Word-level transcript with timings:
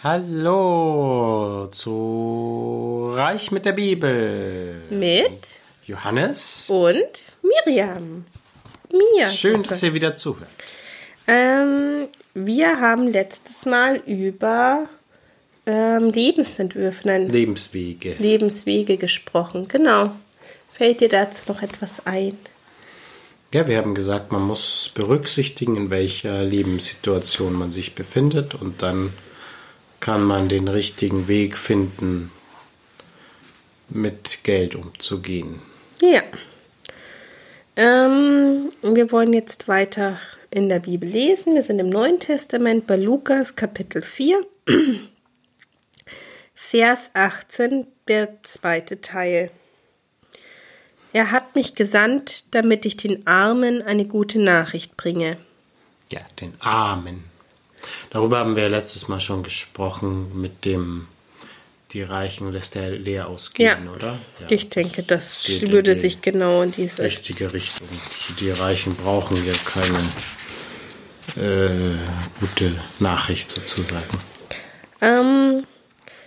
Hallo 0.00 1.66
zu 1.72 3.10
Reich 3.16 3.50
mit 3.50 3.64
der 3.64 3.72
Bibel. 3.72 4.80
Mit 4.90 5.58
Johannes. 5.86 6.66
und 6.68 7.32
Miriam. 7.42 8.24
Mia. 8.92 9.28
Schön, 9.28 9.60
dass 9.64 9.82
ihr 9.82 9.94
wieder 9.94 10.14
zuhört. 10.14 10.48
Ähm, 11.26 12.06
wir 12.32 12.78
haben 12.78 13.08
letztes 13.08 13.66
Mal 13.66 13.96
über 14.06 14.88
ähm, 15.66 16.12
Lebensentwürfe, 16.12 17.08
nein, 17.08 17.28
Lebenswege. 17.28 18.14
Lebenswege 18.20 18.98
gesprochen. 18.98 19.66
Genau. 19.66 20.12
Fällt 20.72 21.00
dir 21.00 21.08
dazu 21.08 21.42
noch 21.48 21.60
etwas 21.60 22.06
ein? 22.06 22.38
Ja, 23.52 23.66
wir 23.66 23.78
haben 23.78 23.96
gesagt, 23.96 24.30
man 24.30 24.42
muss 24.42 24.92
berücksichtigen, 24.94 25.74
in 25.74 25.90
welcher 25.90 26.44
Lebenssituation 26.44 27.52
man 27.54 27.72
sich 27.72 27.96
befindet 27.96 28.54
und 28.54 28.80
dann 28.82 29.12
kann 30.00 30.22
man 30.22 30.48
den 30.48 30.68
richtigen 30.68 31.28
Weg 31.28 31.56
finden, 31.56 32.30
mit 33.88 34.44
Geld 34.44 34.74
umzugehen. 34.74 35.60
Ja. 36.00 36.22
Ähm, 37.76 38.70
wir 38.82 39.12
wollen 39.12 39.32
jetzt 39.32 39.68
weiter 39.68 40.18
in 40.50 40.68
der 40.68 40.80
Bibel 40.80 41.08
lesen. 41.08 41.54
Wir 41.54 41.62
sind 41.62 41.78
im 41.78 41.88
Neuen 41.88 42.20
Testament 42.20 42.86
bei 42.86 42.96
Lukas 42.96 43.56
Kapitel 43.56 44.02
4, 44.02 44.44
Vers 46.54 47.10
18, 47.14 47.86
der 48.08 48.42
zweite 48.42 49.00
Teil. 49.00 49.50
Er 51.12 51.30
hat 51.30 51.54
mich 51.54 51.74
gesandt, 51.74 52.54
damit 52.54 52.84
ich 52.84 52.96
den 52.96 53.26
Armen 53.26 53.80
eine 53.82 54.04
gute 54.04 54.38
Nachricht 54.38 54.96
bringe. 54.96 55.38
Ja, 56.10 56.20
den 56.40 56.60
Armen. 56.60 57.24
Darüber 58.10 58.38
haben 58.38 58.56
wir 58.56 58.68
letztes 58.68 59.08
Mal 59.08 59.20
schon 59.20 59.42
gesprochen 59.42 60.40
mit 60.40 60.64
dem, 60.64 61.06
die 61.92 62.02
Reichen 62.02 62.52
lässt 62.52 62.76
er 62.76 62.90
leer 62.90 63.28
ausgehen, 63.28 63.86
Ja. 63.86 63.92
oder? 63.92 64.18
Ja, 64.40 64.46
Ich 64.50 64.68
denke, 64.68 65.02
das 65.02 65.44
geht 65.46 65.70
würde 65.70 65.96
sich 65.96 66.20
genau 66.20 66.62
in 66.62 66.72
diese 66.72 67.02
richtige 67.02 67.52
Richtung. 67.52 67.88
Die 68.40 68.50
Reichen 68.50 68.94
brauchen 68.94 69.36
ja 69.46 69.54
keine 69.64 69.98
äh, 71.36 71.96
gute 72.40 72.74
Nachricht 72.98 73.52
sozusagen. 73.52 74.18
Ähm, 75.00 75.64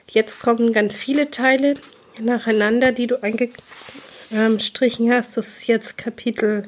jetzt 0.09 0.39
kommen 0.39 0.73
ganz 0.73 0.95
viele 0.95 1.29
Teile 1.31 1.75
nacheinander, 2.19 2.91
die 2.91 3.07
du 3.07 3.21
eingestrichen 3.21 5.11
hast. 5.11 5.37
Das 5.37 5.47
ist 5.47 5.67
jetzt 5.67 5.97
Kapitel, 5.97 6.67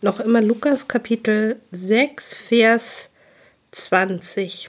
noch 0.00 0.20
immer 0.20 0.40
Lukas, 0.42 0.86
Kapitel 0.88 1.56
6, 1.72 2.34
Vers 2.34 3.08
20. 3.72 4.68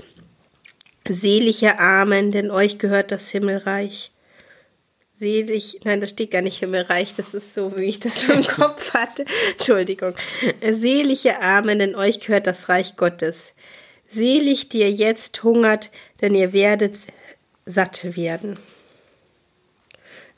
Selig 1.08 1.64
ihr 1.64 1.80
Armen, 1.80 2.32
denn 2.32 2.52
euch 2.52 2.78
gehört 2.78 3.12
das 3.12 3.30
Himmelreich. 3.30 4.12
Selig, 5.18 5.82
nein, 5.84 6.00
da 6.00 6.08
steht 6.08 6.32
gar 6.32 6.42
nicht 6.42 6.60
Himmelreich, 6.60 7.14
das 7.14 7.34
ist 7.34 7.54
so, 7.54 7.76
wie 7.76 7.86
ich 7.86 8.00
das 8.00 8.30
im 8.30 8.44
Kopf 8.48 8.94
hatte. 8.94 9.26
Entschuldigung. 9.52 10.14
Selig 10.62 11.26
ihr 11.26 11.42
Armen, 11.42 11.80
denn 11.80 11.96
euch 11.96 12.20
gehört 12.20 12.48
das 12.48 12.70
Reich 12.70 12.96
Gottes. 12.96 13.54
Selig, 14.08 14.70
die 14.70 14.80
ihr 14.80 14.92
jetzt 14.92 15.44
hungert, 15.44 15.92
denn 16.22 16.36
ihr 16.36 16.54
werdet 16.54 16.96
satt 17.66 18.16
werden. 18.16 18.58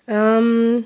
Ähm, 0.07 0.85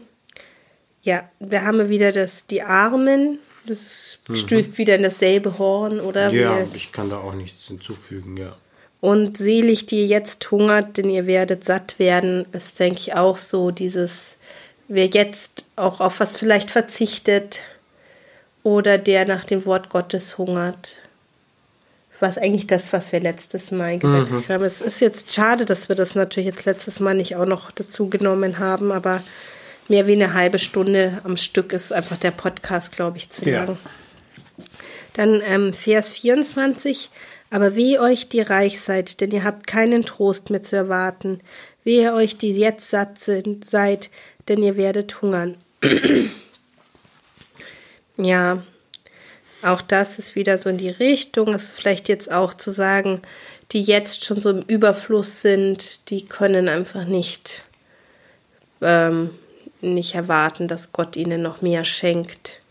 ja, 1.01 1.29
da 1.39 1.61
haben 1.61 1.77
wir 1.77 1.89
wieder 1.89 2.11
das, 2.11 2.47
die 2.47 2.63
Armen. 2.63 3.39
Das 3.67 4.19
stößt 4.33 4.77
wieder 4.77 4.95
in 4.95 5.03
dasselbe 5.03 5.57
Horn, 5.57 5.99
oder? 5.99 6.31
Ja, 6.31 6.59
ich 6.73 6.91
kann 6.91 7.09
da 7.09 7.17
auch 7.17 7.33
nichts 7.33 7.67
hinzufügen, 7.67 8.37
ja. 8.37 8.55
und 9.01 9.37
selig, 9.37 9.85
die 9.85 10.07
jetzt 10.07 10.49
hungert, 10.51 10.97
denn 10.97 11.09
ihr 11.09 11.27
werdet 11.27 11.63
satt 11.63 11.99
werden, 11.99 12.45
ist, 12.51 12.79
denke 12.79 12.99
ich, 12.99 13.15
auch 13.15 13.37
so 13.37 13.71
dieses, 13.71 14.37
wer 14.87 15.07
jetzt 15.07 15.65
auch 15.75 15.99
auf 15.99 16.19
was 16.19 16.37
vielleicht 16.37 16.71
verzichtet 16.71 17.59
oder 18.63 18.97
der 18.97 19.25
nach 19.25 19.45
dem 19.45 19.65
Wort 19.65 19.89
Gottes 19.89 20.37
hungert. 20.37 20.95
Was 22.19 22.37
eigentlich 22.37 22.65
das, 22.65 22.93
was 22.93 23.11
wir 23.11 23.19
letztes 23.19 23.71
Mal 23.71 23.99
gesagt 23.99 24.49
haben. 24.49 24.63
Es 24.63 24.79
ist 24.79 25.01
jetzt 25.01 25.33
schade, 25.33 25.65
dass 25.65 25.89
wir 25.89 25.95
das 25.95 26.15
natürlich 26.15 26.47
jetzt 26.47 26.65
letztes 26.65 26.99
Mal 26.99 27.13
nicht 27.13 27.35
auch 27.35 27.45
noch 27.45 27.71
dazu 27.71 28.09
genommen 28.09 28.57
haben, 28.57 28.91
aber 28.91 29.21
mehr 29.87 30.07
wie 30.07 30.13
eine 30.13 30.33
halbe 30.33 30.59
Stunde 30.59 31.21
am 31.23 31.37
Stück 31.37 31.73
ist 31.73 31.91
einfach 31.93 32.17
der 32.17 32.31
Podcast, 32.31 32.91
glaube 32.91 33.17
ich, 33.17 33.29
zu 33.29 33.49
Ja. 33.49 33.65
lang. 33.65 33.77
Dann 35.13 35.41
ähm, 35.45 35.73
Vers 35.73 36.11
24. 36.11 37.09
Aber 37.51 37.75
wehe 37.75 38.01
euch, 38.01 38.27
die 38.27 38.41
reich 38.41 38.81
seid, 38.81 39.21
denn 39.21 39.31
ihr 39.31 39.43
habt 39.43 39.67
keinen 39.67 40.03
Trost 40.05 40.49
mehr 40.49 40.63
zu 40.63 40.75
erwarten. 40.75 41.39
Wehe 41.83 42.13
euch, 42.13 42.37
die 42.37 42.51
jetzt 42.53 42.89
satt 42.89 43.19
sind, 43.19 43.63
seid, 43.63 44.09
denn 44.49 44.61
ihr 44.63 44.75
werdet 44.75 45.21
hungern. 45.21 45.55
ja, 48.17 48.63
auch 49.61 49.81
das 49.81 50.19
ist 50.19 50.35
wieder 50.35 50.57
so 50.57 50.69
in 50.69 50.77
die 50.77 50.89
Richtung. 50.89 51.53
Es 51.53 51.65
ist 51.65 51.71
vielleicht 51.73 52.09
jetzt 52.09 52.31
auch 52.31 52.53
zu 52.53 52.71
sagen, 52.71 53.21
die 53.71 53.81
jetzt 53.81 54.25
schon 54.25 54.39
so 54.39 54.49
im 54.49 54.61
Überfluss 54.61 55.41
sind, 55.41 56.09
die 56.09 56.25
können 56.25 56.67
einfach 56.67 57.05
nicht, 57.05 57.63
ähm, 58.81 59.29
nicht 59.93 60.15
erwarten, 60.15 60.67
dass 60.67 60.91
Gott 60.91 61.15
ihnen 61.15 61.41
noch 61.41 61.61
mehr 61.61 61.83
schenkt 61.83 62.61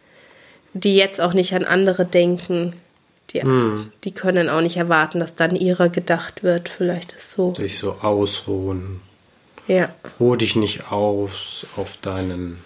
die 0.74 0.96
jetzt 0.96 1.20
auch 1.20 1.32
nicht 1.32 1.54
an 1.54 1.64
andere 1.64 2.04
denken. 2.04 2.74
Die, 3.32 3.42
die 4.04 4.12
können 4.12 4.48
auch 4.48 4.60
nicht 4.60 4.76
erwarten, 4.76 5.18
dass 5.18 5.34
dann 5.34 5.56
ihrer 5.56 5.88
gedacht 5.88 6.42
wird. 6.42 6.68
Vielleicht 6.68 7.12
ist 7.12 7.32
so. 7.32 7.54
Sich 7.54 7.78
so 7.78 7.92
ausruhen. 7.92 9.00
Ja, 9.66 9.88
Ruh 10.20 10.36
dich 10.36 10.56
nicht 10.56 10.92
aus 10.92 11.66
auf 11.76 11.96
deinen, 11.96 12.58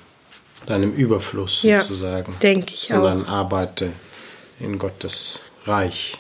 deinem 0.67 0.93
Überfluss 0.93 1.63
Ja, 1.63 1.81
sozusagen. 1.81 2.35
denke 2.43 2.75
ich 2.75 2.89
sondern 2.89 3.25
arbeite 3.27 3.93
in 4.59 4.79
Gottes 4.79 5.39
Reich. 5.65 6.19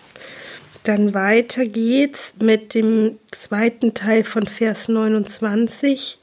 dann 0.84 1.15
weiter 1.15 1.67
geht's 1.67 2.34
mit 2.41 2.75
dem 2.75 3.19
zweiten 3.33 3.93
Teil 3.94 4.22
von 4.22 4.47
Vers 4.47 4.88
29. 4.88 6.19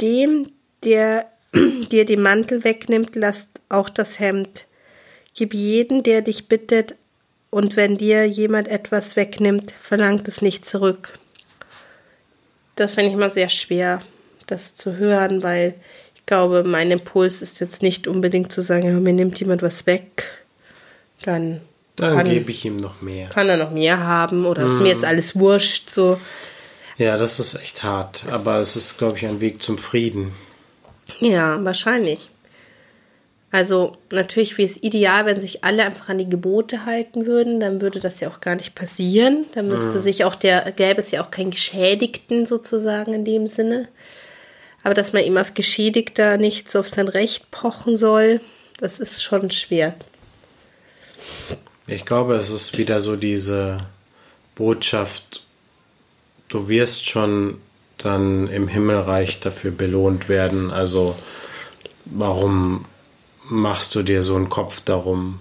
Dem, 0.00 0.46
der 0.84 1.26
dir 1.90 2.04
den 2.04 2.22
Mantel 2.22 2.64
wegnimmt, 2.64 3.14
lasst 3.14 3.48
auch 3.68 3.88
das 3.88 4.18
Hemd. 4.18 4.66
Gib 5.34 5.54
jeden, 5.54 6.02
der 6.02 6.22
dich 6.22 6.48
bittet, 6.48 6.94
und 7.50 7.76
wenn 7.76 7.96
dir 7.96 8.26
jemand 8.26 8.68
etwas 8.68 9.16
wegnimmt, 9.16 9.72
verlangt 9.82 10.28
es 10.28 10.42
nicht 10.42 10.68
zurück. 10.68 11.18
Das 12.76 12.94
finde 12.94 13.10
ich 13.10 13.16
mal 13.16 13.30
sehr 13.30 13.48
schwer, 13.48 14.00
das 14.46 14.74
zu 14.74 14.96
hören, 14.96 15.42
weil 15.42 15.74
ich 16.14 16.26
glaube, 16.26 16.62
mein 16.64 16.90
Impuls 16.90 17.40
ist 17.42 17.58
jetzt 17.60 17.82
nicht 17.82 18.06
unbedingt 18.06 18.52
zu 18.52 18.60
sagen, 18.60 18.86
ja, 18.86 19.00
mir 19.00 19.14
nimmt 19.14 19.40
jemand 19.40 19.62
was 19.62 19.86
weg, 19.86 20.24
dann 21.22 21.62
Dann 21.96 22.22
gebe 22.24 22.50
ich 22.50 22.64
ihm 22.64 22.76
noch 22.76 23.00
mehr. 23.00 23.28
kann 23.28 23.48
er 23.48 23.56
noch 23.56 23.72
mehr 23.72 23.98
haben 23.98 24.44
oder 24.44 24.66
ist 24.66 24.78
mir 24.78 24.88
jetzt 24.88 25.04
alles 25.04 25.34
wurscht, 25.34 25.90
so. 25.90 26.20
Ja, 26.98 27.16
das 27.16 27.40
ist 27.40 27.54
echt 27.54 27.82
hart. 27.82 28.24
Aber 28.30 28.58
es 28.58 28.76
ist, 28.76 28.98
glaube 28.98 29.16
ich, 29.16 29.26
ein 29.26 29.40
Weg 29.40 29.62
zum 29.62 29.78
Frieden. 29.78 30.32
Ja, 31.20 31.64
wahrscheinlich. 31.64 32.30
Also 33.50 33.96
natürlich 34.10 34.58
wäre 34.58 34.68
es 34.68 34.82
ideal, 34.82 35.24
wenn 35.24 35.40
sich 35.40 35.64
alle 35.64 35.84
einfach 35.84 36.10
an 36.10 36.18
die 36.18 36.28
Gebote 36.28 36.84
halten 36.84 37.24
würden, 37.24 37.60
dann 37.60 37.80
würde 37.80 37.98
das 37.98 38.20
ja 38.20 38.28
auch 38.28 38.40
gar 38.40 38.56
nicht 38.56 38.74
passieren. 38.74 39.46
Dann 39.54 39.68
müsste 39.68 40.00
sich 40.00 40.24
auch 40.24 40.34
der, 40.34 40.70
gäbe 40.72 41.00
es 41.00 41.10
ja 41.10 41.24
auch 41.24 41.30
keinen 41.30 41.50
Geschädigten 41.50 42.44
sozusagen 42.44 43.14
in 43.14 43.24
dem 43.24 43.46
Sinne. 43.48 43.88
Aber 44.82 44.92
dass 44.92 45.14
man 45.14 45.24
ihm 45.24 45.36
als 45.36 45.54
Geschädigter 45.54 46.36
nicht 46.36 46.70
so 46.70 46.80
auf 46.80 46.88
sein 46.88 47.08
Recht 47.08 47.50
pochen 47.50 47.96
soll, 47.96 48.40
das 48.76 48.98
ist 48.98 49.22
schon 49.22 49.50
schwer. 49.50 49.94
Ich 51.86 52.04
glaube, 52.04 52.36
es 52.36 52.50
ist 52.50 52.76
wieder 52.76 53.00
so 53.00 53.16
diese 53.16 53.78
Botschaft, 54.54 55.42
du 56.48 56.68
wirst 56.68 57.08
schon 57.08 57.60
dann 57.98 58.48
im 58.48 58.68
Himmelreich 58.68 59.40
dafür 59.40 59.70
belohnt 59.70 60.28
werden. 60.28 60.70
Also 60.70 61.16
warum 62.04 62.84
machst 63.44 63.94
du 63.94 64.02
dir 64.02 64.22
so 64.22 64.36
einen 64.36 64.48
Kopf 64.48 64.80
darum? 64.80 65.40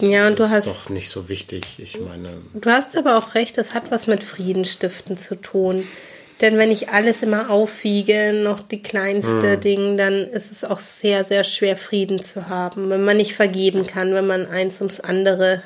Ja, 0.00 0.26
und 0.26 0.38
du 0.38 0.42
Das 0.42 0.52
hast 0.52 0.66
ist 0.66 0.84
doch 0.86 0.90
nicht 0.90 1.10
so 1.10 1.28
wichtig. 1.28 1.78
Ich 1.78 2.00
meine, 2.00 2.30
Du 2.52 2.70
hast 2.70 2.96
aber 2.96 3.16
auch 3.16 3.34
recht, 3.34 3.56
das 3.58 3.74
hat 3.74 3.90
was 3.90 4.06
mit 4.06 4.24
Friedenstiften 4.24 5.16
zu 5.16 5.40
tun. 5.40 5.86
Denn 6.40 6.58
wenn 6.58 6.72
ich 6.72 6.88
alles 6.88 7.22
immer 7.22 7.48
aufwiege, 7.48 8.32
noch 8.32 8.60
die 8.60 8.82
kleinste 8.82 9.56
Ding, 9.56 9.96
dann 9.96 10.14
ist 10.14 10.50
es 10.50 10.64
auch 10.64 10.80
sehr, 10.80 11.22
sehr 11.22 11.44
schwer, 11.44 11.76
Frieden 11.76 12.24
zu 12.24 12.48
haben, 12.48 12.90
wenn 12.90 13.04
man 13.04 13.16
nicht 13.16 13.34
vergeben 13.34 13.86
kann, 13.86 14.14
wenn 14.14 14.26
man 14.26 14.46
eins 14.46 14.80
ums 14.80 14.98
andere. 14.98 15.62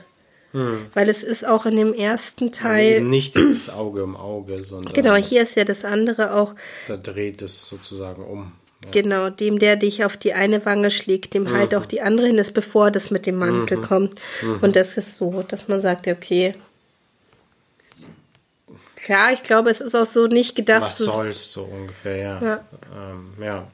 Weil 0.53 1.09
es 1.11 1.23
ist 1.23 1.47
auch 1.47 1.67
in 1.67 1.77
dem 1.77 1.93
ersten 1.93 2.53
Teil, 2.53 2.97
eben 2.97 3.11
nicht 3.11 3.37
das 3.37 3.69
Auge 3.69 4.03
um 4.03 4.17
Auge, 4.17 4.65
sondern 4.65 4.95
genau, 4.95 5.15
hier 5.15 5.43
ist 5.43 5.57
ja 5.57 5.65
das 5.65 5.85
andere 5.85 6.35
auch, 6.35 6.55
da 6.87 6.97
dreht 6.97 7.43
es 7.43 7.69
sozusagen 7.69 8.25
um. 8.25 8.53
Ja. 8.85 8.91
genau, 8.93 9.29
dem, 9.29 9.59
der 9.59 9.77
dich 9.77 10.05
auf 10.05 10.17
die 10.17 10.35
eine 10.35 10.65
Wange 10.65 10.91
schlägt, 10.93 11.35
dem 11.35 11.53
halt 11.53 11.75
auch 11.75 11.85
die 11.85 12.01
andere 12.01 12.29
hin 12.29 12.39
ist, 12.39 12.55
bevor 12.55 12.93
das 12.93 13.11
mit 13.11 13.27
dem 13.27 13.37
Mantel 13.37 13.81
kommt. 13.81 14.21
Und 14.61 14.77
das 14.77 14.97
ist 14.97 15.17
so, 15.17 15.45
dass 15.49 15.67
man 15.67 15.81
sagt, 15.81 16.07
okay, 16.07 16.55
klar, 18.95 19.33
ich 19.33 19.43
glaube, 19.43 19.71
es 19.71 19.81
ist 19.81 19.97
auch 19.97 20.07
so 20.07 20.29
nicht 20.29 20.55
gedacht. 20.55 20.83
Was 20.83 20.99
so, 20.99 21.05
soll's 21.07 21.53
so 21.53 21.65
ungefähr, 21.65 22.17
ja. 22.17 22.41
Ja. 22.41 22.65
Ähm, 22.97 23.33
ja. 23.43 23.69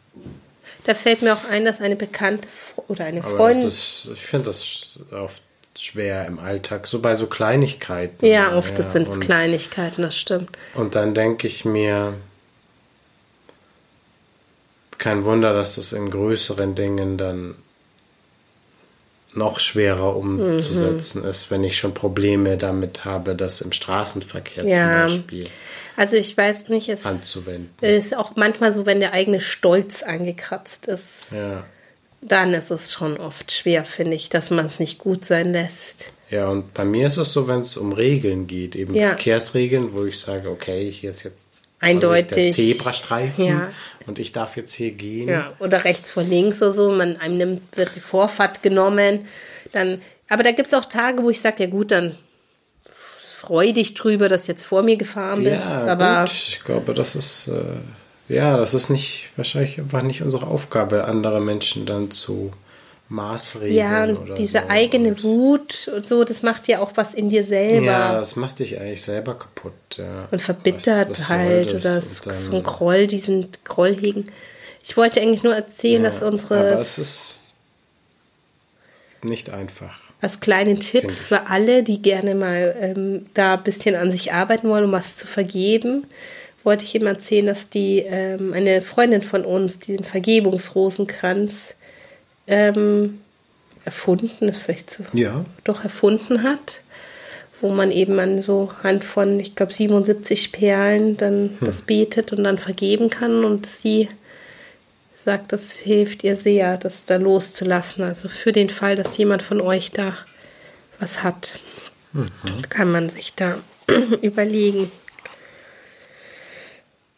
Da 0.84 0.94
fällt 0.94 1.22
mir 1.22 1.34
auch 1.34 1.44
ein, 1.44 1.64
dass 1.64 1.80
eine 1.80 1.96
Bekannte 1.96 2.48
oder 2.88 3.04
eine 3.04 3.22
Freundin. 3.22 3.68
ist, 3.68 4.08
ich 4.12 4.20
finde 4.20 4.46
das 4.46 4.98
oft 5.12 5.42
schwer 5.78 6.26
im 6.26 6.38
Alltag, 6.38 6.86
so 6.86 7.00
bei 7.00 7.14
so 7.14 7.26
Kleinigkeiten. 7.26 8.24
Ja, 8.26 8.56
oft 8.56 8.78
das 8.78 8.92
sind 8.92 9.08
und, 9.08 9.20
Kleinigkeiten, 9.20 10.02
das 10.02 10.16
stimmt. 10.18 10.56
Und 10.74 10.94
dann 10.94 11.14
denke 11.14 11.46
ich 11.46 11.64
mir, 11.64 12.14
kein 14.98 15.24
Wunder, 15.24 15.52
dass 15.52 15.74
das 15.76 15.92
in 15.92 16.10
größeren 16.10 16.74
Dingen 16.74 17.18
dann 17.18 17.56
noch 19.32 19.58
schwerer 19.58 20.16
umzusetzen 20.16 21.22
Mhm. 21.22 21.28
ist, 21.28 21.50
wenn 21.50 21.64
ich 21.64 21.76
schon 21.76 21.92
Probleme 21.92 22.56
damit 22.56 23.04
habe, 23.04 23.34
das 23.34 23.60
im 23.60 23.72
Straßenverkehr 23.72 24.64
Ja. 24.64 25.08
zum 25.08 25.16
Beispiel. 25.18 25.44
Also 25.96 26.16
ich 26.16 26.36
weiß 26.36 26.68
nicht, 26.68 26.88
es 26.88 27.04
ist 27.80 28.16
auch 28.16 28.36
manchmal 28.36 28.72
so, 28.72 28.86
wenn 28.86 29.00
der 29.00 29.12
eigene 29.12 29.40
Stolz 29.40 30.04
angekratzt 30.04 30.86
ist, 30.86 31.26
Ja. 31.32 31.64
Dann 32.26 32.54
ist 32.54 32.70
es 32.70 32.92
schon 32.92 33.18
oft 33.18 33.52
schwer, 33.52 33.84
finde 33.84 34.16
ich, 34.16 34.28
dass 34.30 34.50
man 34.50 34.66
es 34.66 34.80
nicht 34.80 34.98
gut 34.98 35.24
sein 35.24 35.52
lässt. 35.52 36.10
Ja, 36.30 36.48
und 36.48 36.72
bei 36.74 36.84
mir 36.84 37.06
ist 37.06 37.18
es 37.18 37.32
so, 37.32 37.46
wenn 37.48 37.60
es 37.60 37.76
um 37.76 37.92
Regeln 37.92 38.46
geht, 38.46 38.74
eben 38.76 38.94
Ja. 38.94 39.08
Verkehrsregeln, 39.08 39.92
wo 39.92 40.04
ich 40.04 40.18
sage, 40.18 40.48
okay, 40.50 40.90
hier 40.90 41.10
ist 41.10 41.22
jetzt 41.22 41.36
Eindeutig. 41.80 42.30
der 42.34 42.50
Zebrastreifen 42.50 43.44
Ja. 43.44 43.70
und 44.06 44.18
ich 44.18 44.32
darf 44.32 44.56
jetzt 44.56 44.72
hier 44.72 44.92
gehen. 44.92 45.28
Ja, 45.28 45.52
oder 45.58 45.84
rechts 45.84 46.12
vor 46.12 46.22
links 46.22 46.62
oder 46.62 46.72
so, 46.72 46.90
man 46.92 47.18
einem 47.18 47.36
nimmt, 47.36 47.76
wird 47.76 47.94
die 47.94 48.00
Vorfahrt 48.00 48.62
genommen. 48.62 49.26
Dann, 49.72 50.00
aber 50.30 50.42
da 50.42 50.52
gibt 50.52 50.68
es 50.68 50.74
auch 50.74 50.86
Tage, 50.86 51.22
wo 51.22 51.28
ich 51.30 51.40
sage, 51.42 51.64
ja 51.64 51.68
gut, 51.70 51.90
dann 51.90 52.16
freu 52.90 53.72
dich 53.72 53.92
drüber, 53.92 54.28
dass 54.30 54.46
du 54.46 54.52
jetzt 54.52 54.64
vor 54.64 54.82
mir 54.82 54.96
gefahren 54.96 55.44
bist. 55.44 55.66
Ja, 55.68 55.86
aber 55.86 56.20
gut. 56.24 56.32
ich 56.32 56.60
glaube, 56.64 56.94
das 56.94 57.14
ist 57.14 57.48
äh, 57.48 57.60
ja, 58.28 58.56
das 58.56 58.74
ist 58.74 58.88
nicht 58.90 59.30
wahrscheinlich 59.36 59.78
einfach 59.78 60.02
nicht 60.02 60.22
unsere 60.22 60.46
Aufgabe, 60.46 61.04
andere 61.04 61.40
Menschen 61.40 61.86
dann 61.86 62.10
zu 62.10 62.52
maßregeln 63.10 63.74
ja, 63.76 64.04
und 64.04 64.38
diese 64.38 64.60
so. 64.60 64.68
eigene 64.68 65.10
Und- 65.10 65.22
Wut 65.24 65.90
und 65.94 66.08
so, 66.08 66.24
das 66.24 66.42
macht 66.42 66.66
ja 66.68 66.78
auch 66.80 66.92
was 66.94 67.12
in 67.12 67.28
dir 67.28 67.44
selber. 67.44 67.84
Ja, 67.86 68.14
das 68.14 68.34
macht 68.34 68.58
dich 68.60 68.80
eigentlich 68.80 69.02
selber 69.02 69.34
kaputt. 69.34 69.72
Ja. 69.98 70.26
und 70.30 70.40
verbittert 70.42 71.10
Was- 71.10 71.20
was 71.20 71.28
halt 71.28 71.84
das? 71.84 72.22
oder 72.22 72.32
so 72.34 72.56
ein 72.56 72.62
Groll, 72.62 73.06
diesen 73.06 73.48
Groll 73.64 73.94
hegen. 74.00 74.30
Ich 74.82 74.96
wollte 74.96 75.20
eigentlich 75.20 75.42
nur 75.42 75.54
erzählen, 75.54 76.02
dass 76.02 76.22
Aber 76.22 76.32
unsere 76.32 76.78
es 76.80 76.98
ist 76.98 77.54
nicht 79.22 79.50
einfach. 79.50 79.98
als 80.20 80.40
kleinen 80.40 80.80
Tipp 80.80 81.10
für 81.10 81.46
alle, 81.48 81.82
die 81.82 82.00
gerne 82.02 82.34
mal 82.34 82.74
ähm, 82.80 83.26
da 83.34 83.54
ein 83.54 83.62
bisschen 83.64 83.94
an 83.94 84.10
sich 84.12 84.32
arbeiten 84.32 84.68
wollen, 84.68 84.84
um 84.84 84.92
was 84.92 85.16
zu 85.16 85.26
vergeben, 85.26 86.06
wollte 86.64 86.84
ich 86.84 86.94
ihm 86.94 87.06
erzählen, 87.06 87.46
dass 87.46 87.69
die 87.70 87.99
ähm, 88.00 88.52
eine 88.52 88.82
Freundin 88.82 89.22
von 89.22 89.44
uns 89.44 89.78
diesen 89.78 90.05
Vergebungsrosenkranz 90.05 91.75
ähm, 92.46 93.20
erfunden, 93.84 94.49
ist 94.49 94.62
vielleicht 94.62 94.90
so, 94.90 95.05
Ja. 95.12 95.44
doch 95.64 95.84
erfunden 95.84 96.43
hat, 96.43 96.81
wo 97.61 97.69
man 97.69 97.90
eben 97.90 98.19
an 98.19 98.43
so 98.43 98.70
Hand 98.82 99.05
von, 99.05 99.38
ich 99.40 99.55
glaube, 99.55 99.72
77 99.72 100.52
Perlen 100.52 101.16
dann 101.16 101.56
das 101.61 101.82
betet 101.82 102.32
und 102.32 102.44
dann 102.44 102.58
vergeben 102.58 103.10
kann 103.10 103.44
und 103.44 103.67
sie 103.67 104.08
sagt, 105.14 105.52
das 105.52 105.72
hilft 105.72 106.25
ihr 106.25 106.37
sehr, 106.37 106.76
das 106.76 107.05
da 107.06 107.17
loszulassen. 107.17 108.05
Also 108.05 108.28
für 108.28 108.52
den 108.52 108.69
Fall, 108.69 108.96
dass 108.96 109.17
jemand 109.17 109.43
von 109.43 109.60
euch 109.60 109.90
da 109.93 110.17
was 110.99 111.22
hat, 111.22 111.56
kann 112.69 112.90
man 112.90 113.08
sich 113.10 113.34
da 113.34 113.58
überlegen. 114.22 114.90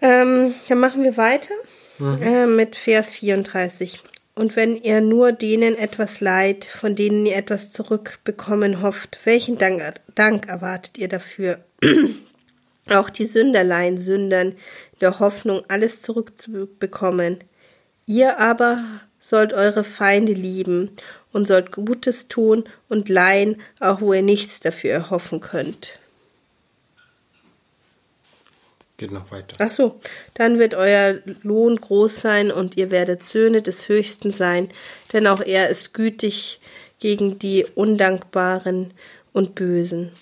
Ähm, 0.00 0.54
dann 0.68 0.78
machen 0.78 1.02
wir 1.02 1.16
weiter 1.16 1.54
äh, 2.00 2.46
mit 2.46 2.76
Vers 2.76 3.10
34. 3.10 4.02
Und 4.34 4.54
wenn 4.54 4.76
ihr 4.76 5.00
nur 5.00 5.32
denen 5.32 5.76
etwas 5.78 6.20
leid, 6.20 6.66
von 6.66 6.94
denen 6.94 7.24
ihr 7.24 7.36
etwas 7.36 7.72
zurückbekommen 7.72 8.82
hofft, 8.82 9.20
welchen 9.24 9.56
Dank, 9.56 9.82
Dank 10.14 10.48
erwartet 10.48 10.98
ihr 10.98 11.08
dafür? 11.08 11.64
Auch 12.90 13.08
die 13.08 13.24
Sünderlein 13.24 13.96
sündern, 13.96 14.48
in 14.48 14.98
der 15.00 15.18
Hoffnung, 15.20 15.62
alles 15.68 16.02
zurückzubekommen. 16.02 17.38
Ihr 18.04 18.38
aber 18.38 18.78
sollt 19.18 19.52
eure 19.52 19.82
Feinde 19.82 20.32
lieben 20.32 20.90
und 21.32 21.48
sollt 21.48 21.72
Gutes 21.72 22.28
tun 22.28 22.64
und 22.88 23.08
leihen, 23.08 23.60
auch 23.80 24.00
wo 24.00 24.12
ihr 24.12 24.22
nichts 24.22 24.60
dafür 24.60 24.92
erhoffen 24.92 25.40
könnt. 25.40 25.98
Geht 28.96 29.12
noch 29.12 29.30
weiter. 29.30 29.56
Ach 29.58 29.68
so, 29.68 30.00
dann 30.34 30.58
wird 30.58 30.74
euer 30.74 31.18
Lohn 31.42 31.76
groß 31.76 32.20
sein 32.20 32.50
und 32.50 32.78
ihr 32.78 32.90
werdet 32.90 33.24
Söhne 33.24 33.60
des 33.60 33.88
Höchsten 33.88 34.30
sein, 34.30 34.70
denn 35.12 35.26
auch 35.26 35.40
er 35.40 35.68
ist 35.68 35.92
gütig 35.92 36.60
gegen 36.98 37.38
die 37.38 37.66
Undankbaren 37.74 38.94
und 39.32 39.54
Bösen. 39.54 40.12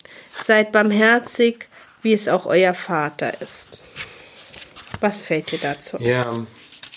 Seid 0.42 0.72
barmherzig, 0.72 1.68
wie 2.02 2.12
es 2.12 2.26
auch 2.26 2.46
euer 2.46 2.74
Vater 2.74 3.40
ist. 3.40 3.78
Was 5.00 5.20
fällt 5.20 5.52
dir 5.52 5.58
dazu? 5.58 5.98
Ja, 6.00 6.44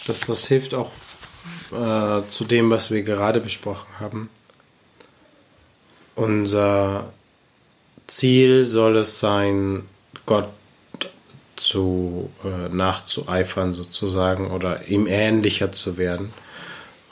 das, 0.07 0.21
das 0.21 0.47
hilft 0.47 0.73
auch 0.73 0.91
äh, 1.71 2.21
zu 2.31 2.45
dem, 2.45 2.71
was 2.71 2.89
wir 2.89 3.03
gerade 3.03 3.39
besprochen 3.39 3.99
haben. 3.99 4.29
Unser 6.15 7.13
Ziel 8.07 8.65
soll 8.65 8.97
es 8.97 9.19
sein, 9.19 9.87
Gott 10.25 10.49
zu 11.57 12.29
äh, 12.43 12.69
nachzueifern 12.69 13.73
sozusagen 13.73 14.51
oder 14.51 14.87
ihm 14.87 15.07
ähnlicher 15.07 15.71
zu 15.71 15.97
werden. 15.97 16.31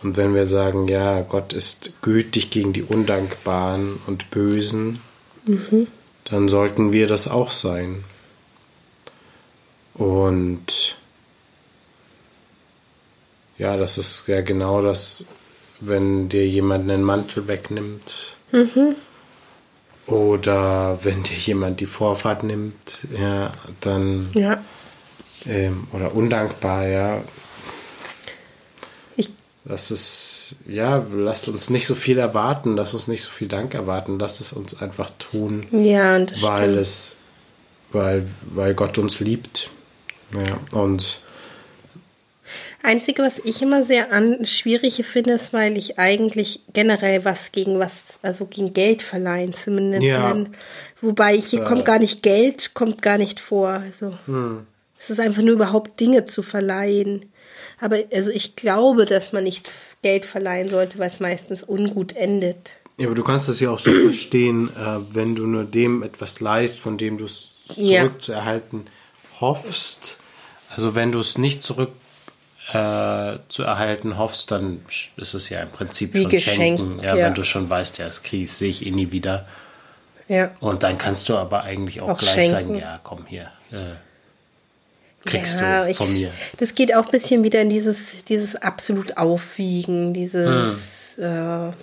Und 0.03 0.17
wenn 0.17 0.35
wir 0.35 0.45
sagen, 0.47 0.87
ja, 0.87 1.21
Gott 1.21 1.53
ist 1.53 1.93
gütig 2.01 2.51
gegen 2.51 2.73
die 2.73 2.83
Undankbaren 2.83 3.99
und 4.07 4.29
Bösen, 4.29 5.01
dann 6.25 6.47
sollten 6.49 6.91
wir 6.91 7.07
das 7.07 7.27
auch 7.27 7.51
sein. 7.51 8.03
Und 9.93 10.95
ja, 13.57 13.77
das 13.77 13.97
ist 13.97 14.27
ja 14.27 14.41
genau 14.41 14.81
das, 14.81 15.25
wenn 15.79 16.29
dir 16.29 16.47
jemand 16.47 16.89
einen 16.89 17.03
Mantel 17.03 17.47
wegnimmt. 17.47 18.35
Oder 20.07 20.99
wenn 21.03 21.23
dir 21.23 21.35
jemand 21.35 21.79
die 21.79 21.87
Vorfahrt 21.87 22.43
nimmt, 22.43 23.07
ja, 23.19 23.51
dann 23.81 24.29
Ja, 24.33 24.63
ähm, 25.47 25.87
oder 25.93 26.13
undankbar, 26.15 26.85
ja. 26.87 27.23
ich, 29.15 29.29
Das 29.63 29.89
ist, 29.89 30.57
ja, 30.67 31.03
lasst 31.11 31.47
uns 31.47 31.69
nicht 31.71 31.87
so 31.87 31.95
viel 31.95 32.19
erwarten, 32.19 32.75
lasst 32.75 32.93
uns 32.93 33.07
nicht 33.07 33.23
so 33.23 33.31
viel 33.31 33.47
Dank 33.47 33.73
erwarten, 33.73 34.19
lasst 34.19 34.41
es 34.41 34.53
uns 34.53 34.79
einfach 34.79 35.09
tun, 35.17 35.65
ja, 35.71 36.15
und 36.17 36.31
das 36.31 36.43
weil 36.43 36.69
stimmt. 36.69 36.77
es, 36.81 37.15
weil, 37.91 38.27
weil 38.43 38.73
Gott 38.75 38.97
uns 38.99 39.19
liebt. 39.19 39.69
Ja, 40.33 40.59
und 40.79 41.21
Einzige, 42.85 43.21
was 43.23 43.39
ich 43.39 43.61
immer 43.61 43.83
sehr 43.83 44.11
an 44.13 44.45
schwierig 44.45 45.03
finde, 45.05 45.33
ist, 45.33 45.51
weil 45.53 45.77
ich 45.77 45.99
eigentlich 45.99 46.61
generell 46.73 47.25
was 47.25 47.51
gegen 47.51 47.79
was, 47.79 48.19
also 48.21 48.45
gegen 48.45 48.73
Geld 48.73 49.01
verleihen 49.01 49.53
zumindest. 49.53 50.03
Ja. 50.03 50.29
Wenn, 50.33 50.49
wobei 51.01 51.37
hier 51.37 51.63
kommt 51.63 51.85
gar 51.85 51.99
nicht 51.99 52.23
Geld, 52.23 52.73
kommt 52.73 53.01
gar 53.01 53.17
nicht 53.17 53.39
vor. 53.39 53.69
Also 53.69 54.15
es 54.97 55.09
ist 55.09 55.19
einfach 55.19 55.41
nur 55.41 55.53
überhaupt 55.53 55.99
Dinge 55.99 56.25
zu 56.25 56.41
verleihen. 56.41 57.31
Aber 57.81 57.97
also 58.13 58.29
ich 58.31 58.55
glaube, 58.55 59.05
dass 59.05 59.33
man 59.33 59.43
nicht 59.43 59.69
Geld 60.01 60.25
verleihen 60.25 60.69
sollte, 60.69 60.97
weil 60.99 61.07
es 61.07 61.19
meistens 61.19 61.63
ungut 61.63 62.15
endet. 62.15 62.71
Ja, 62.97 63.07
aber 63.07 63.15
du 63.15 63.23
kannst 63.23 63.49
es 63.49 63.59
ja 63.59 63.69
auch 63.71 63.79
so 63.79 63.91
verstehen, 64.05 64.69
äh, 64.69 64.99
wenn 65.13 65.35
du 65.35 65.45
nur 65.45 65.65
dem 65.65 66.01
etwas 66.03 66.39
leist, 66.39 66.79
von 66.79 66.97
dem 66.97 67.17
du 67.17 67.25
es 67.25 67.55
Ja. 67.75 68.01
zurückzuerhalten 68.01 68.85
hoffst. 69.41 70.17
Also 70.75 70.95
wenn 70.95 71.11
du 71.11 71.19
es 71.19 71.37
nicht 71.37 71.63
zurück 71.63 71.89
äh, 72.73 73.37
zu 73.47 73.63
erhalten 73.63 74.17
hoffst, 74.17 74.51
dann 74.51 74.83
ist 75.17 75.33
es 75.33 75.49
ja 75.49 75.61
im 75.61 75.69
Prinzip 75.69 76.13
Wie 76.13 76.23
schon 76.23 76.31
geschenkt, 76.31 76.79
Schenken. 76.79 77.03
Ja, 77.03 77.15
ja. 77.15 77.25
wenn 77.25 77.35
du 77.35 77.43
schon 77.43 77.69
weißt, 77.69 77.99
ja, 77.99 78.05
das 78.05 78.23
krieg, 78.23 78.49
sehe 78.49 78.69
ich 78.69 78.85
eh 78.85 78.91
nie 78.91 79.11
wieder. 79.11 79.45
Ja. 80.27 80.51
Und 80.59 80.83
dann 80.83 80.97
kannst 80.97 81.29
du 81.29 81.37
aber 81.37 81.63
eigentlich 81.63 82.01
auch, 82.01 82.09
Auch 82.09 82.17
gleich 82.17 82.33
schenken. 82.33 82.49
sagen, 82.51 82.75
ja, 82.75 82.99
komm 83.03 83.25
hier, 83.27 83.51
äh, 83.71 83.93
kriegst 85.25 85.59
ja, 85.59 85.85
du 85.85 85.93
von 85.93 86.11
mir. 86.11 86.31
Das 86.57 86.73
geht 86.73 86.95
auch 86.95 87.05
ein 87.05 87.11
bisschen 87.11 87.43
wieder 87.43 87.61
in 87.61 87.69
dieses, 87.69 88.25
dieses 88.25 88.55
absolut 88.55 89.17
Aufwiegen, 89.17 90.13
dieses 90.13 91.17
Hm. 91.17 91.69
äh, 91.69 91.73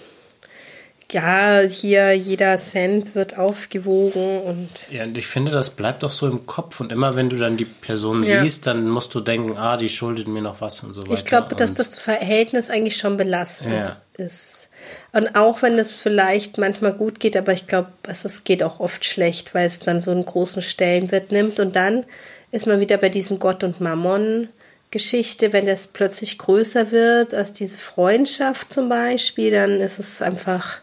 ja, 1.12 1.60
hier 1.60 2.12
jeder 2.16 2.56
Cent 2.58 3.14
wird 3.14 3.38
aufgewogen 3.38 4.40
und. 4.42 4.68
Ja, 4.90 5.04
und 5.04 5.16
ich 5.16 5.26
finde, 5.26 5.52
das 5.52 5.70
bleibt 5.70 6.04
auch 6.04 6.10
so 6.10 6.28
im 6.28 6.46
Kopf. 6.46 6.80
Und 6.80 6.92
immer 6.92 7.16
wenn 7.16 7.28
du 7.30 7.36
dann 7.36 7.56
die 7.56 7.64
Person 7.64 8.22
Ja. 8.24 8.42
siehst, 8.42 8.66
dann 8.66 8.88
musst 8.88 9.14
du 9.14 9.20
denken, 9.20 9.56
ah, 9.56 9.76
die 9.76 9.88
schuldet 9.88 10.28
mir 10.28 10.42
noch 10.42 10.60
was 10.60 10.82
und 10.82 10.94
so 10.94 11.02
weiter. 11.02 11.14
Ich 11.14 11.24
glaube, 11.24 11.54
dass 11.54 11.74
das 11.74 11.98
Verhältnis 11.98 12.70
eigentlich 12.70 12.96
schon 12.96 13.16
belastend 13.16 13.72
Ja. 13.88 13.96
ist. 14.16 14.68
Und 15.12 15.36
auch 15.36 15.62
wenn 15.62 15.78
es 15.78 15.92
vielleicht 15.92 16.58
manchmal 16.58 16.92
gut 16.92 17.20
geht, 17.20 17.36
aber 17.36 17.52
ich 17.52 17.66
glaube, 17.66 17.88
es 18.04 18.24
es 18.24 18.44
geht 18.44 18.62
auch 18.62 18.80
oft 18.80 19.04
schlecht, 19.04 19.54
weil 19.54 19.66
es 19.66 19.80
dann 19.80 20.00
so 20.00 20.10
einen 20.10 20.24
großen 20.24 20.62
Stellenwert 20.62 21.30
nimmt. 21.32 21.60
Und 21.60 21.76
dann 21.76 22.04
ist 22.50 22.66
man 22.66 22.80
wieder 22.80 22.96
bei 22.96 23.08
diesem 23.08 23.38
Gott 23.38 23.62
und 23.64 23.80
Mammon. 23.80 24.48
Geschichte, 24.90 25.54
wenn 25.54 25.64
das 25.64 25.86
plötzlich 25.86 26.36
größer 26.36 26.90
wird 26.90 27.32
als 27.32 27.54
diese 27.54 27.78
Freundschaft 27.78 28.70
zum 28.72 28.90
Beispiel, 28.90 29.50
dann 29.50 29.80
ist 29.80 29.98
es 29.98 30.20
einfach 30.20 30.80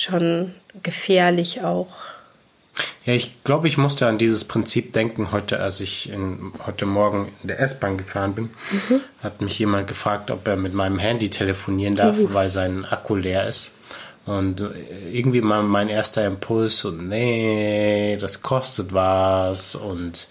schon 0.00 0.54
gefährlich 0.82 1.62
auch. 1.62 1.88
Ja, 3.04 3.14
ich 3.14 3.42
glaube, 3.42 3.68
ich 3.68 3.78
musste 3.78 4.06
an 4.06 4.18
dieses 4.18 4.44
Prinzip 4.44 4.92
denken 4.92 5.32
heute, 5.32 5.60
als 5.60 5.80
ich 5.80 6.12
in, 6.12 6.52
heute 6.66 6.86
Morgen 6.86 7.32
in 7.42 7.48
der 7.48 7.60
S-Bahn 7.60 7.96
gefahren 7.96 8.34
bin. 8.34 8.50
Hat 9.22 9.40
mich 9.40 9.58
jemand 9.58 9.88
gefragt, 9.88 10.30
ob 10.30 10.46
er 10.46 10.56
mit 10.56 10.74
meinem 10.74 10.98
Handy 10.98 11.30
telefonieren 11.30 11.94
darf, 11.94 12.16
weil 12.20 12.50
sein 12.50 12.84
Akku 12.84 13.16
leer 13.16 13.48
ist. 13.48 13.72
Und 14.26 14.60
äh, 14.60 15.10
irgendwie 15.10 15.40
mal 15.40 15.62
mein 15.62 15.88
erster 15.88 16.26
Impuls 16.26 16.84
und 16.84 17.08
nee, 17.08 18.18
das 18.20 18.42
kostet 18.42 18.92
was. 18.92 19.74
Und 19.74 20.28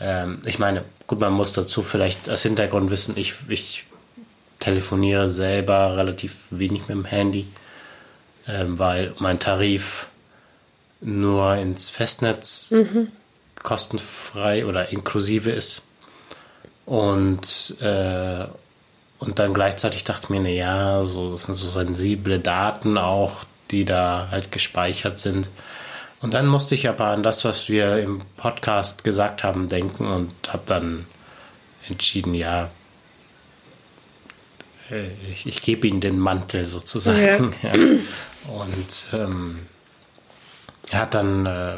ähm, 0.00 0.40
ich 0.46 0.60
meine, 0.60 0.84
gut, 1.08 1.18
man 1.18 1.32
muss 1.32 1.52
dazu 1.52 1.82
vielleicht 1.82 2.28
als 2.28 2.42
Hintergrund 2.42 2.90
wissen, 2.90 3.16
ich, 3.16 3.34
ich 3.48 3.86
telefoniere 4.60 5.28
selber 5.28 5.96
relativ 5.96 6.46
wenig 6.50 6.82
mit 6.82 6.90
dem 6.90 7.04
Handy, 7.04 7.48
ähm, 8.46 8.78
weil 8.78 9.14
mein 9.18 9.38
Tarif 9.38 10.08
nur 11.00 11.56
ins 11.56 11.88
Festnetz 11.88 12.72
kostenfrei 13.62 14.66
oder 14.66 14.90
inklusive 14.90 15.50
ist. 15.50 15.82
Und, 16.86 17.76
äh, 17.80 18.46
und 19.18 19.38
dann 19.38 19.54
gleichzeitig 19.54 20.04
dachte 20.04 20.24
ich 20.24 20.30
mir, 20.30 20.40
naja, 20.40 21.04
so, 21.04 21.30
das 21.30 21.44
sind 21.44 21.54
so 21.54 21.68
sensible 21.68 22.38
Daten 22.40 22.98
auch, 22.98 23.44
die 23.70 23.84
da 23.84 24.28
halt 24.30 24.52
gespeichert 24.52 25.18
sind. 25.18 25.48
Und 26.20 26.34
dann 26.34 26.46
musste 26.46 26.74
ich 26.74 26.88
aber 26.88 27.06
an 27.06 27.22
das, 27.22 27.44
was 27.44 27.68
wir 27.68 27.98
im 27.98 28.22
Podcast 28.36 29.04
gesagt 29.04 29.42
haben, 29.42 29.68
denken 29.68 30.06
und 30.06 30.32
habe 30.48 30.62
dann 30.66 31.06
entschieden, 31.88 32.34
ja, 32.34 32.70
ich, 35.30 35.46
ich 35.46 35.62
gebe 35.62 35.86
ihnen 35.86 36.00
den 36.00 36.18
Mantel 36.18 36.64
sozusagen. 36.64 37.54
Ja. 37.62 37.72
Und 37.72 39.06
ähm, 39.18 39.60
er 40.90 40.98
hat 41.00 41.14
dann 41.14 41.46
äh, 41.46 41.76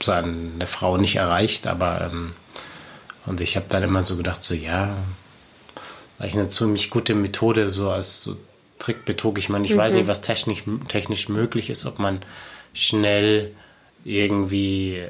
seine 0.00 0.66
Frau 0.66 0.96
nicht 0.96 1.16
erreicht, 1.16 1.66
aber 1.66 2.10
ähm, 2.12 2.34
und 3.24 3.40
ich 3.40 3.56
habe 3.56 3.66
dann 3.68 3.82
immer 3.82 4.02
so 4.02 4.16
gedacht, 4.16 4.42
so 4.44 4.54
ja, 4.54 4.94
eigentlich 6.18 6.34
eine 6.34 6.48
ziemlich 6.48 6.90
gute 6.90 7.14
Methode, 7.14 7.70
so 7.70 7.90
als 7.90 8.22
so 8.22 8.36
Trickbetrug. 8.78 9.38
Ich 9.38 9.48
meine, 9.48 9.64
ich 9.64 9.76
weiß 9.76 9.94
nicht, 9.94 10.06
was 10.06 10.22
technisch, 10.22 10.62
technisch 10.88 11.28
möglich 11.28 11.70
ist, 11.70 11.86
ob 11.86 11.98
man 11.98 12.20
schnell 12.72 13.52
irgendwie 14.04 15.08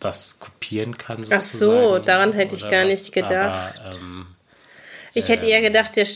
das 0.00 0.38
kopieren 0.40 0.98
kann. 0.98 1.26
Ach 1.30 1.42
so, 1.42 1.58
sozusagen, 1.58 2.04
daran 2.04 2.32
hätte 2.32 2.54
ich 2.54 2.62
gar 2.62 2.82
was. 2.82 2.90
nicht 2.90 3.12
gedacht. 3.12 3.80
Aber, 3.80 3.94
ähm, 3.94 4.26
Ich 5.16 5.28
hätte 5.30 5.46
eher 5.46 5.62
gedacht, 5.62 5.96
der 5.96 6.06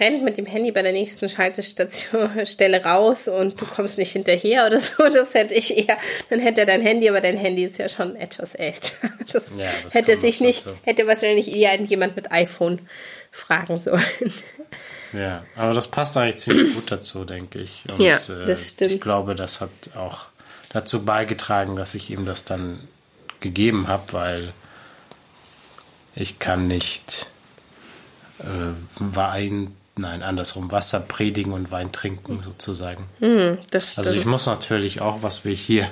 rennt 0.00 0.22
mit 0.24 0.38
dem 0.38 0.46
Handy 0.46 0.72
bei 0.72 0.82
der 0.82 0.92
nächsten 0.92 1.28
Schaltestation 1.28 2.30
Stelle 2.46 2.82
raus 2.84 3.28
und 3.28 3.60
du 3.60 3.66
kommst 3.66 3.98
nicht 3.98 4.12
hinterher 4.12 4.66
oder 4.66 4.80
so. 4.80 5.02
Das 5.12 5.34
hätte 5.34 5.54
ich 5.54 5.76
eher. 5.76 5.98
Dann 6.30 6.40
hätte 6.40 6.60
er 6.62 6.66
dein 6.66 6.80
Handy, 6.80 7.08
aber 7.08 7.20
dein 7.20 7.36
Handy 7.36 7.64
ist 7.64 7.78
ja 7.78 7.88
schon 7.88 8.16
etwas 8.16 8.54
älter. 8.54 8.92
Das, 9.32 9.50
Ja, 9.58 9.66
das 9.84 9.92
hätte 9.92 10.12
kommt 10.12 10.22
sich 10.22 10.40
nicht, 10.40 10.64
dazu. 10.66 10.76
hätte 10.84 11.06
wahrscheinlich 11.06 11.54
eher 11.54 11.78
jemand 11.82 12.16
mit 12.16 12.32
iPhone 12.32 12.80
fragen 13.30 13.78
sollen. 13.78 14.02
Ja, 15.12 15.44
aber 15.54 15.74
das 15.74 15.88
passt 15.88 16.16
eigentlich 16.16 16.38
ziemlich 16.38 16.74
gut 16.74 16.90
dazu, 16.90 17.26
denke 17.26 17.58
ich. 17.58 17.84
Und 17.90 18.00
Ja, 18.00 18.16
äh, 18.16 18.46
das 18.46 18.70
stimmt. 18.70 18.92
ich 18.92 19.00
glaube, 19.02 19.34
das 19.34 19.60
hat 19.60 19.70
auch 19.96 20.26
dazu 20.70 21.04
beigetragen, 21.04 21.76
dass 21.76 21.94
ich 21.94 22.08
ihm 22.10 22.24
das 22.24 22.44
dann 22.46 22.88
gegeben 23.40 23.88
habe, 23.88 24.12
weil 24.14 24.52
ich 26.14 26.38
kann 26.38 26.66
nicht 26.68 27.26
Wein, 28.98 29.74
nein, 29.96 30.22
andersrum, 30.22 30.70
Wasser 30.70 31.00
predigen 31.00 31.52
und 31.52 31.70
Wein 31.70 31.92
trinken 31.92 32.40
sozusagen. 32.40 33.04
Das 33.70 33.98
Also 33.98 34.12
ich 34.14 34.24
muss 34.24 34.46
natürlich 34.46 35.00
auch, 35.00 35.22
was 35.22 35.44
wir 35.44 35.54
hier 35.54 35.88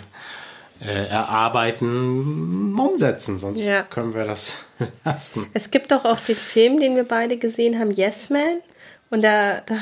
äh, 0.81 1.07
erarbeiten, 1.09 2.79
umsetzen, 2.79 3.39
sonst 3.39 3.61
Ja. 3.63 3.83
können 3.83 4.15
wir 4.15 4.25
das 4.25 4.61
lassen. 5.05 5.47
Es 5.55 5.71
gibt 5.71 5.91
doch 5.91 6.05
auch 6.05 6.21
den 6.21 6.37
Film, 6.37 6.81
den 6.81 6.97
wir 6.97 7.05
beide 7.05 7.37
gesehen 7.39 7.79
haben, 7.79 7.91
Yes 7.91 8.31
Man. 8.31 8.59
Und 9.09 9.23
da, 9.23 9.61
da 9.67 9.77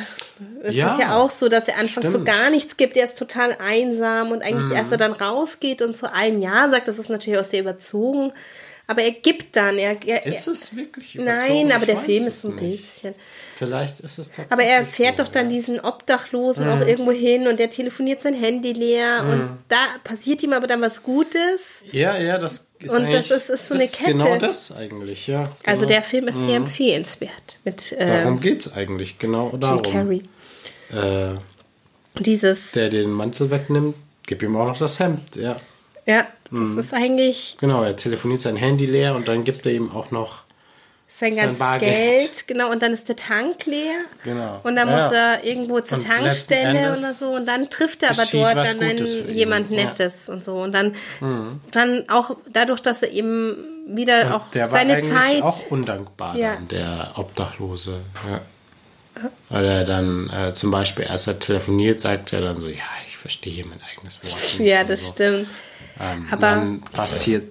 ist 0.62 0.75
Ja, 0.75 0.92
es 0.94 1.00
ja 1.00 1.16
auch 1.16 1.30
so, 1.30 1.49
dass 1.49 1.66
er 1.66 1.78
anfangs 1.78 2.06
so 2.09 2.12
stimmt. 2.18 2.26
gar 2.26 2.50
nichts 2.50 2.76
gibt. 2.76 2.94
Er 2.97 3.06
ist 3.06 3.18
total 3.18 3.56
einsam 3.59 4.33
und 4.33 4.42
eigentlich 4.42 4.68
Mhm. 4.68 4.76
erst 4.76 4.92
er 4.92 4.99
dann 4.99 5.12
rausgeht 5.12 5.80
und 5.80 5.97
zu 5.97 6.12
allen 6.14 6.42
Ja 6.42 6.68
sagt, 6.71 6.88
das 6.88 6.99
ist 6.99 7.09
natürlich 7.09 7.38
auch 7.40 7.44
sehr 7.44 7.61
überzogen. 7.62 8.33
Aber 8.86 9.00
er 9.02 9.12
gibt 9.12 9.56
dann. 9.56 9.78
Er, 9.78 9.96
er, 10.06 10.26
Ist 10.26 10.46
es 10.46 10.76
wirklich 10.76 11.14
überzogen? 11.14 11.68
Nein, 11.68 11.72
aber 11.72 11.84
Ich 11.84 11.88
der 11.88 11.96
Film 11.98 12.26
ist 12.26 12.42
so 12.42 12.48
ein 12.50 12.56
nicht. 12.56 12.82
bisschen. 13.02 13.14
Vielleicht 13.56 14.00
ist 14.00 14.18
es 14.18 14.28
tatsächlich 14.28 14.52
Aber 14.52 14.62
er 14.62 14.84
fährt 14.84 15.16
so, 15.16 15.22
doch 15.24 15.30
dann 15.32 15.48
ja. 15.48 15.56
diesen 15.56 15.80
Obdachlosen 15.80 16.66
Mhm. 16.66 16.70
auch 16.82 16.86
irgendwo 16.86 17.10
hin 17.12 17.46
und 17.48 17.58
der 17.58 17.70
telefoniert 17.70 18.20
sein 18.20 18.34
Handy 18.34 18.72
leer 18.74 19.24
und 19.30 19.58
da 19.68 19.76
passiert 20.04 20.42
ihm 20.42 20.52
aber 20.52 20.66
dann 20.66 20.82
was 20.82 21.02
Gutes. 21.02 21.82
Ja, 21.92 22.18
ja, 22.18 22.36
das 22.36 22.68
ist 22.78 22.90
Und 22.94 23.10
das 23.10 23.30
ist- 23.30 23.48
ist 23.48 23.66
so 23.68 23.74
eine 23.74 23.84
ist 23.84 23.96
Kette. 23.96 24.12
genau 24.12 24.36
das 24.38 24.70
eigentlich, 24.72 25.28
ja. 25.28 25.44
Genau. 25.44 25.50
Also 25.64 25.86
der 25.86 26.02
Film 26.02 26.28
ist 26.28 26.42
sehr 26.42 26.56
empfehlenswert 26.56 27.58
mit 27.64 27.92
äh, 27.92 28.06
Darum 28.24 28.38
geht 28.40 28.66
es 28.66 28.72
eigentlich, 28.74 29.18
genau 29.18 29.50
Jim 29.52 29.60
darum. 29.60 29.82
Carrey. 29.82 30.22
Äh, 30.92 31.38
Dieses, 32.20 32.72
der 32.72 32.90
den 32.90 33.10
Mantel 33.10 33.50
wegnimmt, 33.50 33.96
gib 34.26 34.42
ihm 34.42 34.56
auch 34.56 34.66
noch 34.68 34.78
das 34.78 35.00
Hemd, 35.00 35.36
ja. 35.36 35.56
ja, 36.06 36.26
das 36.61 36.68
Mhm. 36.68 36.78
ist 36.78 36.94
eigentlich 36.94 37.56
Genau, 37.61 37.82
er 37.82 37.96
telefoniert 37.96 38.40
sein 38.40 38.56
Handy 38.56 38.87
leer 38.87 39.14
und 39.14 39.28
dann 39.28 39.44
gibt 39.44 39.66
er 39.66 39.73
ihm 39.73 39.90
auch 39.90 40.11
noch 40.11 40.44
sein 41.08 41.32
Sein 41.34 41.44
ganzes 41.44 41.58
Bargeld. 41.61 41.92
Geld, 42.18 42.49
genau, 42.49 42.70
und 42.73 42.82
dann 42.82 42.92
ist 42.92 43.08
der 43.08 43.14
Tank 43.14 43.66
leer. 43.66 43.94
Genau. 44.25 44.58
Und 44.64 44.75
dann 44.75 44.88
Ja. 44.88 45.04
muss 45.06 45.16
er 45.16 45.44
irgendwo 45.44 45.78
zur 45.80 45.99
Und 45.99 46.06
Tankstelle 46.08 46.90
oder 46.90 47.12
so 47.12 47.30
und 47.37 47.46
dann 47.46 47.70
trifft 47.70 48.02
er 48.02 48.11
aber 48.11 48.25
dort 48.30 48.56
dann 48.56 48.80
einen, 48.80 49.28
jemand 49.32 49.70
ja. 49.70 49.76
Mhm. 49.78 49.84
Nettes 49.88 50.28
und 50.28 50.42
so. 50.42 50.56
Und 50.56 50.73
dann, 50.73 50.94
dann 51.70 52.08
auch 52.08 52.37
dadurch, 52.52 52.80
dass 52.80 53.02
er 53.02 53.11
eben 53.12 53.56
wieder 53.87 54.34
auch 54.34 54.50
der 54.50 54.64
war 54.64 54.70
seine 54.73 54.94
eigentlich 54.94 55.12
Zeit. 55.12 55.42
auch 55.42 55.70
undankbar, 55.70 56.37
Ja. 56.37 56.54
dann, 56.54 56.68
der 56.68 57.12
Obdachlose. 57.16 58.00
Ja. 58.28 58.40
Weil 59.50 59.64
er 59.66 59.84
dann 59.84 60.28
äh, 60.30 60.52
zum 60.54 60.73
Beispiel, 60.73 61.04
als 61.06 61.28
er 61.28 61.38
telefoniert, 61.38 62.00
sagt 62.00 62.32
er 62.32 62.40
dann 62.40 62.61
so, 62.61 62.66
ja, 62.66 62.82
ich 63.06 63.16
verstehe 63.16 63.64
mein 63.64 63.78
eigenes 63.92 64.18
Wort. 64.25 64.58
ja, 64.58 64.80
und 64.80 64.90
das 64.90 65.02
so. 65.02 65.12
stimmt. 65.12 65.49
Ähm, 66.00 66.26
Aber- 66.30 66.56
man 66.56 66.80
passt 66.80 67.22
hier, 67.22 67.42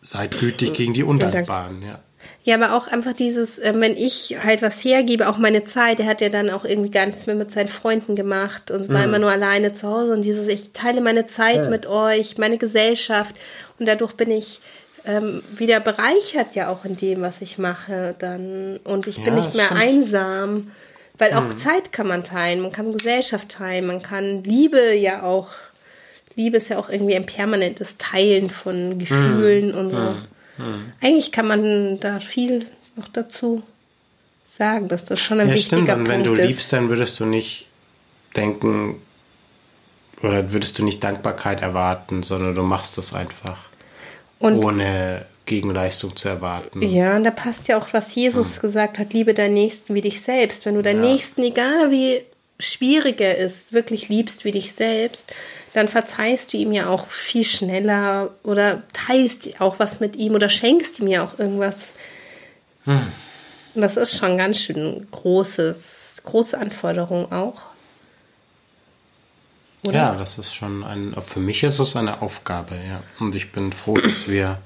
seid 0.00 0.38
gütig 0.38 0.72
gegen 0.74 0.92
die 0.92 1.02
Undankbaren, 1.04 1.82
ja. 1.82 2.00
Ja, 2.44 2.54
aber 2.54 2.74
auch 2.74 2.86
einfach 2.86 3.14
dieses, 3.14 3.58
äh, 3.58 3.72
wenn 3.76 3.96
ich 3.96 4.36
halt 4.44 4.62
was 4.62 4.84
hergebe, 4.84 5.28
auch 5.28 5.38
meine 5.38 5.64
Zeit, 5.64 5.98
er 5.98 6.06
hat 6.06 6.20
ja 6.20 6.28
dann 6.28 6.50
auch 6.50 6.64
irgendwie 6.64 6.90
gar 6.90 7.06
nichts 7.06 7.26
mehr 7.26 7.34
mit 7.34 7.50
seinen 7.50 7.68
Freunden 7.68 8.14
gemacht 8.14 8.70
und 8.70 8.88
war 8.90 9.02
immer 9.04 9.18
nur 9.18 9.30
alleine 9.30 9.74
zu 9.74 9.88
Hause 9.88 10.12
und 10.12 10.22
dieses, 10.22 10.46
ich 10.46 10.72
teile 10.72 11.00
meine 11.00 11.26
Zeit 11.26 11.68
mit 11.68 11.86
euch, 11.86 12.38
meine 12.38 12.58
Gesellschaft 12.58 13.34
und 13.78 13.88
dadurch 13.88 14.12
bin 14.12 14.30
ich 14.30 14.60
ähm, 15.04 15.42
wieder 15.56 15.80
bereichert 15.80 16.54
ja 16.54 16.68
auch 16.68 16.84
in 16.84 16.96
dem, 16.96 17.22
was 17.22 17.40
ich 17.42 17.58
mache 17.58 18.14
dann 18.20 18.78
und 18.84 19.08
ich 19.08 19.16
bin 19.16 19.34
Ja, 19.34 19.34
nicht 19.34 19.48
das 19.48 19.54
mehr 19.56 19.66
stimmt. 19.66 19.80
einsam, 19.80 20.70
weil 21.18 21.32
auch 21.34 21.54
Zeit 21.54 21.90
kann 21.90 22.06
man 22.06 22.22
teilen, 22.22 22.60
man 22.60 22.70
kann 22.70 22.92
Gesellschaft 22.92 23.48
teilen, 23.48 23.86
man 23.86 24.00
kann 24.00 24.44
Liebe 24.44 24.94
ja 24.94 25.24
auch, 25.24 25.48
Liebe 26.36 26.56
ist 26.58 26.68
ja 26.68 26.78
auch 26.78 26.88
irgendwie 26.88 27.14
ein 27.16 27.26
permanentes 27.26 27.96
Teilen 27.98 28.50
von 28.50 28.98
Gefühlen 28.98 29.74
und 29.74 29.90
so. 29.90 30.16
Eigentlich 31.00 31.32
kann 31.32 31.46
man 31.48 31.98
da 32.00 32.20
viel 32.20 32.64
noch 32.96 33.08
dazu 33.08 33.62
sagen, 34.46 34.88
dass 34.88 35.04
das 35.04 35.18
schon 35.20 35.40
ein 35.40 35.48
Ja, 35.48 35.54
wichtiger 35.54 35.78
stimmt. 35.78 35.90
Und 35.90 35.96
Punkt 35.96 36.10
wenn 36.10 36.24
du 36.24 36.34
ist. 36.34 36.46
liebst, 36.46 36.72
dann 36.72 36.90
würdest 36.90 37.18
du 37.20 37.24
nicht 37.24 37.68
denken 38.36 38.96
oder 40.22 40.52
würdest 40.52 40.78
du 40.78 40.84
nicht 40.84 41.02
Dankbarkeit 41.02 41.62
erwarten, 41.62 42.22
sondern 42.22 42.54
du 42.54 42.62
machst 42.62 42.96
es 42.98 43.12
einfach, 43.12 43.58
und 44.38 44.64
ohne 44.64 45.24
Gegenleistung 45.46 46.14
zu 46.16 46.28
erwarten. 46.28 46.82
ja, 46.82 47.16
und 47.16 47.24
da 47.24 47.30
passt 47.30 47.66
ja 47.68 47.76
auch, 47.78 47.88
was 47.92 48.14
Jesus 48.14 48.60
gesagt 48.60 48.98
hat, 48.98 49.12
liebe 49.12 49.34
deinen 49.34 49.54
Nächsten 49.54 49.94
wie 49.94 50.00
dich 50.00 50.20
selbst. 50.20 50.64
Wenn 50.66 50.74
du 50.76 50.82
deinen 50.82 51.02
Ja. 51.02 51.10
Nächsten, 51.12 51.42
egal 51.42 51.90
wie 51.90 52.20
schwierig 52.60 53.20
er 53.20 53.38
ist, 53.38 53.72
wirklich 53.72 54.08
liebst 54.08 54.44
wie 54.44 54.52
dich 54.52 54.72
selbst, 54.72 55.32
dann 55.72 55.88
verzeihst 55.88 56.52
du 56.52 56.58
ihm 56.58 56.72
ja 56.72 56.88
auch 56.88 57.08
viel 57.08 57.44
schneller 57.44 58.30
oder 58.42 58.82
teilst 58.92 59.60
auch 59.60 59.78
was 59.78 60.00
mit 60.00 60.16
ihm 60.16 60.34
oder 60.34 60.48
schenkst 60.48 61.00
ihm 61.00 61.08
ja 61.08 61.24
auch 61.24 61.38
irgendwas. 61.38 61.94
Hm. 62.84 63.06
Und 63.74 63.80
das 63.80 63.96
ist 63.96 64.16
schon 64.18 64.36
ganz 64.36 64.60
schön 64.60 65.06
großes, 65.10 66.22
große 66.24 66.58
Anforderung 66.58 67.32
auch. 67.32 67.62
Oder? 69.84 69.94
Ja, 69.94 70.14
das 70.14 70.38
ist 70.38 70.54
schon 70.54 70.84
ein, 70.84 71.16
für 71.26 71.40
mich 71.40 71.62
ist 71.62 71.78
es 71.78 71.96
eine 71.96 72.22
Aufgabe, 72.22 72.76
ja. 72.76 73.02
Und 73.18 73.34
ich 73.34 73.50
bin 73.50 73.72
froh, 73.72 73.96
dass 73.96 74.28
wir 74.28 74.58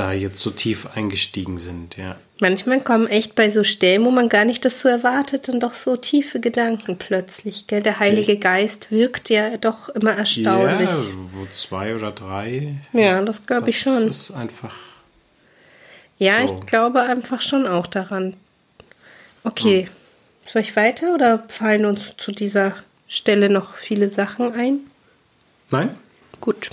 da 0.00 0.12
jetzt 0.12 0.40
so 0.40 0.50
tief 0.50 0.86
eingestiegen 0.94 1.58
sind, 1.58 1.96
ja. 1.98 2.16
Manchmal 2.40 2.80
kommen 2.80 3.06
echt 3.06 3.34
bei 3.34 3.50
so 3.50 3.64
Stellen, 3.64 4.02
wo 4.06 4.10
man 4.10 4.30
gar 4.30 4.46
nicht 4.46 4.64
das 4.64 4.80
so 4.80 4.88
erwartet, 4.88 5.46
dann 5.48 5.60
doch 5.60 5.74
so 5.74 5.96
tiefe 5.98 6.40
Gedanken 6.40 6.96
plötzlich. 6.96 7.66
Gell? 7.66 7.82
Der 7.82 7.98
Heilige 7.98 8.38
Geist 8.38 8.90
wirkt 8.90 9.28
ja 9.28 9.58
doch 9.58 9.90
immer 9.90 10.12
erstaunlich. 10.12 10.88
Ja, 10.88 10.96
wo 11.34 11.46
zwei 11.52 11.94
oder 11.94 12.12
drei. 12.12 12.76
Ja, 12.94 13.20
das 13.22 13.44
glaube 13.44 13.68
ich 13.68 13.78
schon. 13.78 14.06
Das 14.06 14.30
ist 14.30 14.30
einfach. 14.30 14.74
Ja, 16.16 16.48
so. 16.48 16.54
ich 16.54 16.66
glaube 16.66 17.02
einfach 17.02 17.42
schon 17.42 17.66
auch 17.66 17.86
daran. 17.86 18.34
Okay, 19.44 19.82
Hm. 19.82 19.90
soll 20.46 20.62
ich 20.62 20.76
weiter 20.76 21.14
oder 21.14 21.44
fallen 21.48 21.84
uns 21.84 22.14
zu 22.16 22.32
dieser 22.32 22.74
Stelle 23.06 23.50
noch 23.50 23.74
viele 23.74 24.08
Sachen 24.08 24.54
ein? 24.54 24.78
Nein? 25.70 25.94
Gut. 26.40 26.70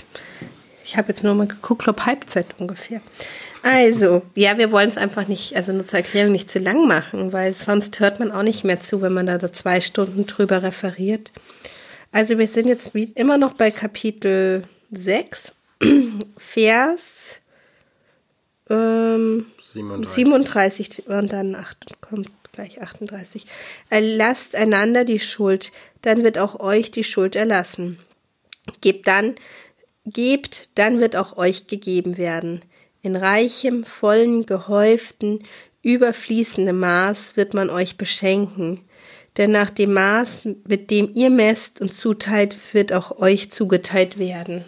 Ich 0.88 0.96
habe 0.96 1.08
jetzt 1.08 1.22
nur 1.22 1.34
mal 1.34 1.46
geguckt, 1.46 1.84
glaube 1.84 2.06
Halbzeit 2.06 2.46
ungefähr. 2.56 3.02
Also, 3.62 4.22
ja, 4.34 4.56
wir 4.56 4.72
wollen 4.72 4.88
es 4.88 4.96
einfach 4.96 5.28
nicht, 5.28 5.54
also 5.54 5.74
nur 5.74 5.84
zur 5.84 5.98
Erklärung 5.98 6.32
nicht 6.32 6.50
zu 6.50 6.60
lang 6.60 6.88
machen, 6.88 7.34
weil 7.34 7.52
sonst 7.52 8.00
hört 8.00 8.20
man 8.20 8.32
auch 8.32 8.42
nicht 8.42 8.64
mehr 8.64 8.80
zu, 8.80 9.02
wenn 9.02 9.12
man 9.12 9.26
da 9.26 9.38
so 9.38 9.48
zwei 9.48 9.82
Stunden 9.82 10.26
drüber 10.26 10.62
referiert. 10.62 11.30
Also 12.10 12.38
wir 12.38 12.48
sind 12.48 12.68
jetzt 12.68 12.94
wie 12.94 13.04
immer 13.16 13.36
noch 13.36 13.52
bei 13.52 13.70
Kapitel 13.70 14.62
6, 14.90 15.52
Vers 16.38 17.40
ähm, 18.70 19.44
37. 19.60 20.14
37 20.14 21.06
und 21.08 21.34
dann 21.34 21.54
8, 21.54 22.00
kommt 22.00 22.30
gleich 22.52 22.80
38. 22.80 23.44
Erlasst 23.90 24.56
einander 24.56 25.04
die 25.04 25.20
Schuld, 25.20 25.70
dann 26.00 26.24
wird 26.24 26.38
auch 26.38 26.60
euch 26.60 26.90
die 26.90 27.04
Schuld 27.04 27.36
erlassen. 27.36 27.98
Gebt 28.80 29.06
dann, 29.06 29.34
gebt, 30.12 30.70
dann 30.76 31.00
wird 31.00 31.16
auch 31.16 31.36
euch 31.36 31.66
gegeben 31.66 32.16
werden. 32.16 32.62
In 33.02 33.16
reichem, 33.16 33.84
vollen, 33.84 34.46
gehäuften, 34.46 35.42
überfließendem 35.82 36.78
Maß 36.78 37.36
wird 37.36 37.54
man 37.54 37.70
euch 37.70 37.96
beschenken. 37.96 38.80
Denn 39.36 39.52
nach 39.52 39.70
dem 39.70 39.92
Maß, 39.92 40.40
mit 40.66 40.90
dem 40.90 41.12
ihr 41.14 41.30
messt 41.30 41.80
und 41.80 41.94
zuteilt, 41.94 42.56
wird 42.72 42.92
auch 42.92 43.18
euch 43.18 43.52
zugeteilt 43.52 44.18
werden. 44.18 44.64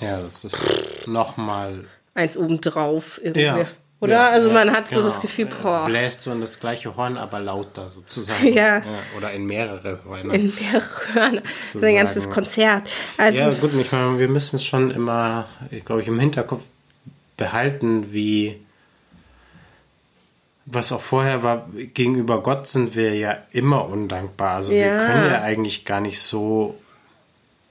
Ja, 0.00 0.20
das 0.20 0.44
ist 0.44 0.58
nochmal. 1.06 1.84
Eins 2.14 2.36
obendrauf 2.36 3.20
irgendwie. 3.22 3.42
Ja. 3.42 3.66
Oder? 4.02 4.14
Ja, 4.14 4.28
also 4.30 4.48
ja, 4.48 4.54
man 4.54 4.72
hat 4.72 4.88
so 4.88 4.96
genau. 4.96 5.06
das 5.06 5.20
Gefühl, 5.20 5.46
boah. 5.46 5.86
Bläst 5.86 6.22
so 6.22 6.32
in 6.32 6.40
das 6.40 6.58
gleiche 6.58 6.96
Horn, 6.96 7.16
aber 7.16 7.38
lauter 7.38 7.88
sozusagen. 7.88 8.52
Ja. 8.52 8.82
Oder 9.16 9.32
in 9.32 9.46
mehrere 9.46 10.00
Hörner. 10.04 10.34
in 10.34 10.52
mehrere 10.54 11.14
Hörner. 11.14 11.42
So 11.68 11.78
ein 11.80 11.94
ganzes. 11.94 12.28
Konzert. 12.28 12.90
Also, 13.16 13.38
Ja, 13.38 13.50
gut, 13.50 13.72
ich 13.74 13.92
meine, 13.92 14.18
wir 14.18 14.28
müssen 14.28 14.56
es 14.56 14.64
schon 14.64 14.90
immer, 14.90 15.46
ich 15.70 15.84
glaube 15.84 16.00
ich, 16.02 16.08
im 16.08 16.18
Hinterkopf 16.18 16.64
behalten, 17.36 18.12
wie 18.12 18.60
was 20.66 20.90
auch 20.92 21.00
vorher 21.00 21.42
war, 21.42 21.68
gegenüber 21.72 22.42
Gott 22.42 22.66
sind 22.68 22.96
wir 22.96 23.14
ja 23.14 23.36
immer 23.52 23.88
undankbar. 23.88 24.56
Also 24.56 24.70
wir 24.70 24.78
Ja. 24.86 25.06
können 25.06 25.30
ja 25.30 25.42
eigentlich 25.42 25.84
gar 25.84 26.00
nicht 26.00 26.20
so 26.20 26.76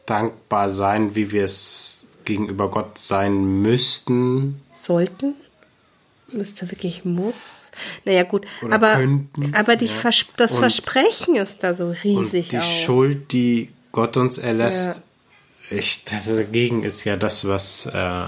dankbar 0.05 0.69
sein, 0.69 1.15
wie 1.15 1.31
wir 1.31 1.43
es 1.45 2.07
gegenüber 2.25 2.69
Gott 2.69 2.97
sein 2.97 3.61
müssten. 3.61 4.61
sollten? 4.73 5.35
Müsste 6.33 6.69
wirklich 6.71 7.03
muss. 7.03 7.71
Naja, 8.05 8.23
gut. 8.23 8.45
Oder 8.61 8.75
aber 8.75 8.93
könnten, 8.95 9.53
aber 9.55 9.75
die 9.75 9.88
ja. 9.88 9.93
Vers 9.93 10.25
das 10.38 10.51
Und- 10.53 10.59
Versprechen 10.59 11.35
ist 11.35 11.63
da 11.63 11.73
so 11.73 11.93
riesig 12.03 12.45
Und 12.45 12.51
die 12.53 12.57
auch. 12.59 12.63
Schuld, 12.63 13.31
die 13.33 13.69
Gott 13.91 14.15
uns 14.17 14.38
erlässt, 14.38 15.01
ich, 15.69 16.03
das 16.05 16.25
dagegen 16.25 16.83
ist 16.83 17.03
ja 17.03 17.17
das, 17.17 17.47
was 17.47 17.85
äh, 17.85 18.23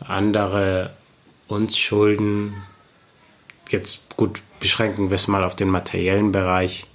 andere 0.00 0.94
uns 1.48 1.76
schulden. 1.78 2.54
Jetzt 3.68 4.16
gut, 4.16 4.40
beschränken 4.60 5.10
wir 5.10 5.16
es 5.16 5.28
mal 5.28 5.44
auf 5.44 5.56
den 5.56 5.68
materiellen 5.68 6.32
Bereich. 6.32 6.86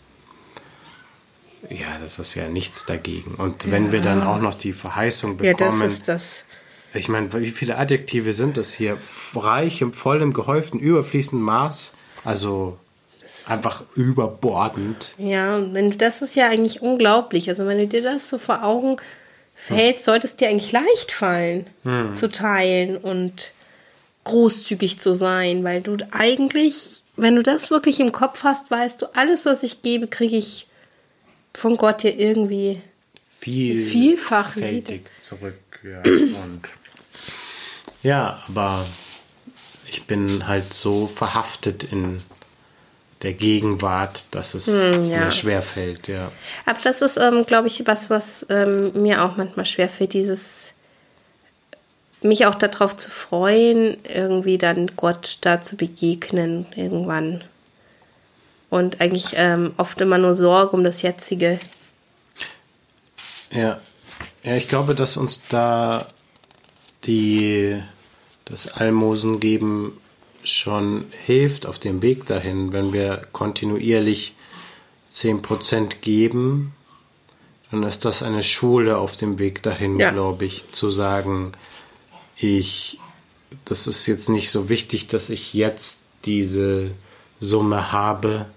Ja, 1.69 1.99
das 2.01 2.17
ist 2.19 2.35
ja 2.35 2.47
nichts 2.47 2.85
dagegen. 2.85 3.35
Und 3.35 3.69
wenn 3.69 3.91
wir 3.91 4.01
dann 4.01 4.23
auch 4.23 4.39
noch 4.39 4.55
die 4.55 4.73
Verheißung 4.73 5.37
ja, 5.41 5.53
das 5.53 5.57
bekommen, 5.59 5.81
ist 5.87 6.07
das. 6.07 6.45
Ich 6.93 7.07
meine, 7.09 7.31
wie 7.33 7.51
viele 7.51 7.77
Adjektive 7.77 8.33
sind 8.33 8.57
das 8.57 8.73
hier? 8.73 8.97
Reich, 9.35 9.81
im 9.81 9.93
vollen, 9.93 10.33
gehäuften, 10.33 10.79
überfließenden 10.79 11.43
Maß. 11.45 11.93
Also 12.23 12.77
einfach 13.45 13.83
überbordend. 13.95 15.13
Ja, 15.17 15.57
und 15.57 15.73
wenn 15.73 15.91
du, 15.91 15.97
das 15.97 16.21
ist 16.21 16.35
ja 16.35 16.47
eigentlich 16.47 16.81
unglaublich. 16.81 17.49
Also 17.49 17.65
wenn 17.67 17.77
du 17.77 17.87
dir 17.87 18.01
das 18.01 18.29
so 18.29 18.37
vor 18.39 18.63
Augen 18.63 18.97
fällt, 19.55 20.01
sollte 20.01 20.25
es 20.27 20.35
dir 20.35 20.49
eigentlich 20.49 20.71
leicht 20.71 21.11
fallen, 21.11 21.67
Hm. 21.83 22.15
zu 22.15 22.31
teilen 22.31 22.97
und 22.97 23.51
großzügig 24.23 24.99
zu 24.99 25.15
sein, 25.15 25.63
weil 25.63 25.81
du 25.81 25.97
eigentlich, 26.11 27.03
wenn 27.15 27.35
du 27.35 27.43
das 27.43 27.69
wirklich 27.69 27.99
im 27.99 28.11
Kopf 28.11 28.43
hast, 28.43 28.69
weißt 28.71 29.01
du, 29.01 29.07
alles, 29.15 29.45
was 29.45 29.63
ich 29.63 29.81
gebe, 29.81 30.07
kriege 30.07 30.37
ich 30.37 30.67
von 31.53 31.77
Gott 31.77 32.03
dir 32.03 32.17
irgendwie 32.17 32.81
viel 33.39 33.81
Vielfach 33.81 34.53
fältig 34.53 35.05
zurück. 35.19 35.55
Ja. 35.83 36.01
Und 36.01 36.61
ja, 38.03 38.43
aber 38.47 38.85
ich 39.87 40.03
bin 40.03 40.47
halt 40.47 40.73
so 40.73 41.07
verhaftet 41.07 41.83
in 41.83 42.21
der 43.21 43.33
Gegenwart, 43.33 44.25
dass 44.31 44.53
es 44.53 44.67
Hm, 44.67 45.09
ja. 45.09 45.25
mir 45.25 45.31
schwer 45.31 45.61
fällt. 45.61 46.07
Ja. 46.07 46.31
Aber 46.65 46.79
das 46.81 47.01
ist, 47.01 47.17
ähm, 47.17 47.45
glaube 47.45 47.67
ich, 47.67 47.85
was, 47.85 48.09
was 48.09 48.45
ähm, 48.49 48.91
mir 49.01 49.23
auch 49.23 49.35
manchmal 49.35 49.65
schwerfällt, 49.65 50.13
dieses 50.13 50.73
mich 52.21 52.45
auch 52.45 52.55
darauf 52.55 52.95
zu 52.95 53.09
freuen, 53.09 53.97
irgendwie 54.03 54.57
dann 54.57 54.91
Gott 54.97 55.37
da 55.41 55.61
zu 55.61 55.77
begegnen 55.77 56.65
irgendwann. 56.75 57.43
Und 58.69 59.01
eigentlich 59.01 59.33
ähm, 59.35 59.73
oft 59.77 59.99
immer 60.01 60.17
nur 60.17 60.35
Sorge 60.35 60.75
um 60.75 60.83
das 60.83 61.01
Jetzige. 61.01 61.59
Ja. 63.51 63.79
Ja, 64.43 64.55
ich 64.55 64.67
glaube, 64.67 64.95
dass 64.95 65.17
uns 65.17 65.43
da 65.49 66.07
die 67.05 67.81
das 68.45 68.67
Almosen 68.71 69.39
geben 69.39 69.93
schon 70.43 71.05
hilft 71.25 71.65
auf 71.65 71.79
dem 71.79 72.01
Weg 72.01 72.25
dahin, 72.25 72.73
wenn 72.73 72.93
wir 72.93 73.21
kontinuierlich 73.31 74.33
10% 75.13 75.99
geben, 76.01 76.73
dann 77.71 77.83
ist 77.83 78.05
das 78.05 78.23
eine 78.23 78.41
Schule 78.43 78.97
auf 78.97 79.17
dem 79.17 79.37
Weg 79.39 79.61
dahin, 79.61 79.99
Ja. 79.99 80.11
glaube 80.11 80.45
ich, 80.45 80.69
zu 80.71 80.89
sagen, 80.89 81.51
ich, 82.37 82.99
das 83.65 83.85
ist 83.87 84.07
jetzt 84.07 84.29
nicht 84.29 84.49
so 84.49 84.69
wichtig, 84.69 85.07
dass 85.07 85.29
ich 85.29 85.53
jetzt 85.53 86.05
diese 86.25 86.91
Summe 87.39 87.91
habe. 87.91 88.47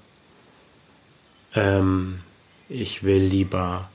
Ähm, 1.55 2.21
ich 2.69 3.03
will 3.03 3.23
lieber 3.23 3.91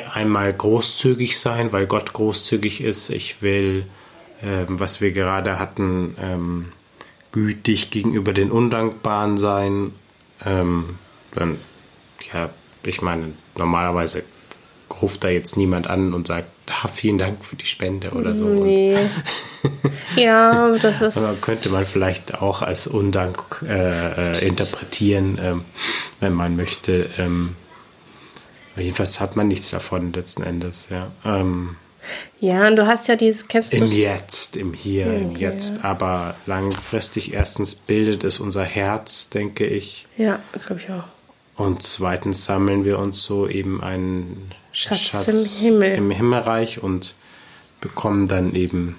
einmal 0.00 0.52
großzügig 0.52 1.38
sein, 1.38 1.72
weil 1.72 1.86
Gott 1.86 2.12
großzügig 2.12 2.82
ist. 2.82 3.10
Ich 3.10 3.42
will, 3.42 3.86
ähm, 4.42 4.80
was 4.80 5.00
wir 5.00 5.12
gerade 5.12 5.58
hatten, 5.58 6.16
ähm, 6.20 6.72
gütig 7.32 7.90
gegenüber 7.90 8.32
den 8.32 8.50
Undankbaren 8.50 9.38
sein. 9.38 9.92
Ähm, 10.44 10.98
dann, 11.34 11.58
ja, 12.32 12.50
ich 12.84 13.00
meine, 13.00 13.32
normalerweise 13.56 14.24
ruft 15.00 15.24
da 15.24 15.28
jetzt 15.28 15.56
niemand 15.56 15.86
an 15.88 16.12
und 16.12 16.26
sagt, 16.26 16.48
ah, 16.70 16.88
vielen 16.88 17.18
Dank 17.18 17.44
für 17.44 17.56
die 17.56 17.66
Spende 17.66 18.10
oder 18.10 18.34
so. 18.34 18.44
Nee. 18.44 18.96
ja, 20.16 20.76
das 20.80 21.00
ist. 21.00 21.16
aber 21.16 21.34
könnte 21.40 21.70
man 21.70 21.86
vielleicht 21.86 22.40
auch 22.40 22.62
als 22.62 22.86
Undank 22.86 23.64
äh, 23.66 24.32
äh, 24.32 24.46
interpretieren, 24.46 25.38
ähm, 25.42 25.64
wenn 26.20 26.34
man 26.34 26.56
möchte. 26.56 27.08
Ähm, 27.18 27.56
jedenfalls 28.76 29.20
hat 29.20 29.36
man 29.36 29.48
nichts 29.48 29.70
davon 29.70 30.12
letzten 30.12 30.42
Endes, 30.42 30.88
ja. 30.90 31.10
Ähm, 31.24 31.76
ja, 32.40 32.66
und 32.66 32.76
du 32.76 32.86
hast 32.86 33.08
ja 33.08 33.16
dieses, 33.16 33.46
kennst 33.46 33.72
du 33.72 33.76
Im? 33.76 33.86
Jetzt, 33.86 34.56
im 34.56 34.74
Hier, 34.74 35.06
im 35.06 35.36
Jetzt. 35.36 35.84
Aber 35.84 36.34
langfristig 36.46 37.32
erstens 37.32 37.74
bildet 37.74 38.24
es 38.24 38.40
unser 38.40 38.64
Herz, 38.64 39.28
denke 39.28 39.66
ich. 39.66 40.06
Ja, 40.16 40.40
glaube 40.64 40.80
ich 40.80 40.90
auch. 40.90 41.04
Und 41.56 41.82
zweitens 41.82 42.44
sammeln 42.44 42.84
wir 42.84 42.98
uns 42.98 43.22
so 43.22 43.46
eben 43.46 43.82
einen 43.82 44.52
Schatz 44.72 45.28
im 45.28 45.44
Himmel. 45.64 45.94
im 45.94 46.10
Himmelreich 46.10 46.82
und 46.82 47.14
bekommen 47.80 48.26
dann 48.26 48.54
eben, 48.54 48.96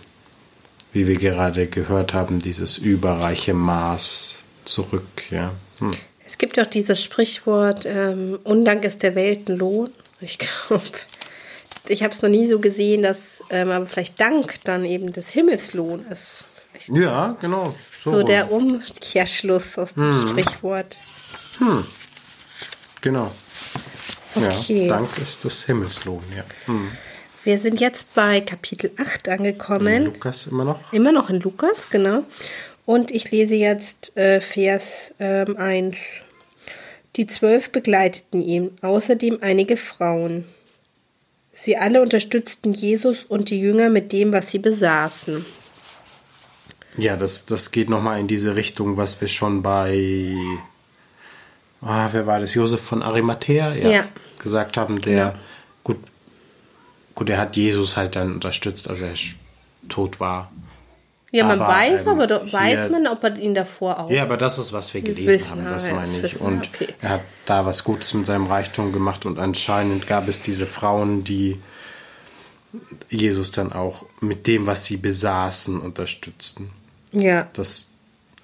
wie 0.94 1.08
wir 1.08 1.18
gerade 1.18 1.68
gehört 1.68 2.14
haben, 2.14 2.40
dieses 2.40 2.78
überreiche 2.78 3.54
Maß 3.54 4.36
zurück. 4.66 5.24
Ja. 5.32 5.52
Hm. 5.80 5.92
Es 6.26 6.38
gibt 6.38 6.60
auch 6.60 6.66
dieses 6.66 7.02
Sprichwort, 7.02 7.86
ähm, 7.86 8.40
Undank 8.44 8.86
ist 8.86 9.04
der 9.04 9.16
Weltenlohn. 9.16 9.92
Ich 10.22 10.40
glaube, 10.40 10.84
ich 11.88 12.04
habe 12.04 12.14
es 12.14 12.22
noch 12.22 12.30
nie 12.30 12.48
so 12.48 12.60
gesehen, 12.60 13.04
dass 13.04 13.44
ähm, 13.50 13.70
aber 13.70 13.88
vielleicht 13.88 14.20
Dank 14.20 14.56
dann 14.64 14.86
eben 14.86 15.12
des 15.12 15.30
Himmelslohn 15.30 16.06
ist. 16.08 16.46
Vielleicht 16.72 16.90
Ja, 16.90 17.38
genau. 17.42 17.76
so, 18.04 18.24
der 18.24 18.52
Umkehrschluss 18.52 19.78
aus 19.78 19.94
dem 19.94 20.16
Sprichwort. 20.16 20.98
Genau. 23.02 23.32
Okay. 24.36 24.88
Ja, 24.88 24.96
Dank 24.96 25.18
ist 25.20 25.44
das 25.44 25.66
Himmelslohn, 25.66 26.24
ja. 26.36 26.44
Hm. 26.66 26.92
Wir 27.44 27.60
sind 27.60 27.82
jetzt 27.82 28.14
bei 28.16 28.40
Kapitel 28.40 28.92
8 28.98 29.28
angekommen. 29.28 30.06
Lukas 30.06 30.48
immer 30.48 30.64
noch? 30.64 30.94
Immer 30.94 31.12
noch 31.12 31.30
in 31.30 31.42
Lukas, 31.42 31.90
genau. 31.90 32.24
Und 32.86 33.12
ich 33.12 33.32
lese 33.32 33.56
jetzt 33.56 34.16
äh, 34.18 34.42
Vers 34.42 35.14
ähm, 35.20 35.56
1. 35.58 35.98
Die 37.16 37.28
zwölf 37.28 37.72
begleiteten 37.72 38.42
ihn, 38.42 38.72
außerdem 38.82 39.40
einige 39.42 39.78
Frauen. 39.78 40.46
Sie 41.54 41.78
alle 41.78 42.02
unterstützten 42.02 42.74
Jesus 42.74 43.24
und 43.24 43.50
die 43.52 43.60
Jünger 43.60 43.90
mit 43.90 44.12
dem, 44.12 44.32
was 44.32 44.50
sie 44.50 44.58
besaßen. 44.60 45.46
Ja, 46.98 47.16
das, 47.16 47.46
das 47.46 47.72
geht 47.72 47.90
nochmal 47.90 48.20
in 48.20 48.28
diese 48.28 48.56
Richtung, 48.56 48.98
was 48.98 49.22
wir 49.22 49.28
schon 49.28 49.62
bei, 49.62 50.36
ah, 51.82 52.10
wer 52.12 52.26
war 52.28 52.40
das? 52.40 52.56
Josef 52.56 52.82
von 52.82 53.04
Arimathea 53.04 53.74
ja, 53.76 53.90
Ja. 53.90 54.06
gesagt 54.40 54.78
haben, 54.78 55.00
der, 55.02 55.14
Ja. 55.18 55.34
gut, 55.84 55.98
gut, 57.16 57.30
er 57.30 57.38
hat 57.38 57.56
Jesus 57.56 57.96
halt 57.98 58.16
dann 58.16 58.34
unterstützt, 58.34 58.90
als 58.90 59.02
er 59.02 59.14
tot 59.90 60.20
war. 60.20 60.52
Ja, 61.36 61.46
man 61.46 61.60
Aber, 61.60 61.74
weiß, 61.74 62.04
ähm, 62.04 62.08
aber 62.10 62.28
da, 62.28 62.44
hier- 62.44 62.54
weiß 62.54 62.90
man, 62.92 63.08
ob 63.08 63.24
er 63.24 63.36
ihn 63.38 63.56
davor 63.56 64.00
auch. 64.02 64.10
Ja, 64.12 64.22
aber 64.22 64.38
das 64.38 64.60
ist, 64.60 64.72
was 64.72 64.94
wir 64.94 65.02
gelesen 65.02 65.50
haben, 65.64 65.68
das 65.68 65.90
ah, 65.90 65.96
meine 65.96 66.16
ich. 66.18 66.22
wissen 66.22 66.46
Und 66.46 66.68
okay. 66.68 66.88
er 67.02 67.10
hat 67.10 67.22
da 67.48 67.66
was 67.66 67.84
Gutes 67.84 68.14
mit 68.14 68.28
seinem 68.28 68.46
Reichtum 68.46 68.94
gemacht 68.94 69.26
und 69.26 69.40
anscheinend 69.40 70.06
gab 70.06 70.28
es 70.28 70.42
diese 70.42 70.68
Frauen, 70.68 71.24
die 71.24 71.60
Jesus 73.10 73.52
dann 73.52 73.74
auch 73.74 74.06
mit 74.20 74.46
dem, 74.48 74.68
was 74.68 74.86
sie 74.86 74.98
besaßen, 74.98 75.80
unterstützten. 75.82 76.70
Ja, 77.12 77.48
Das 77.54 77.88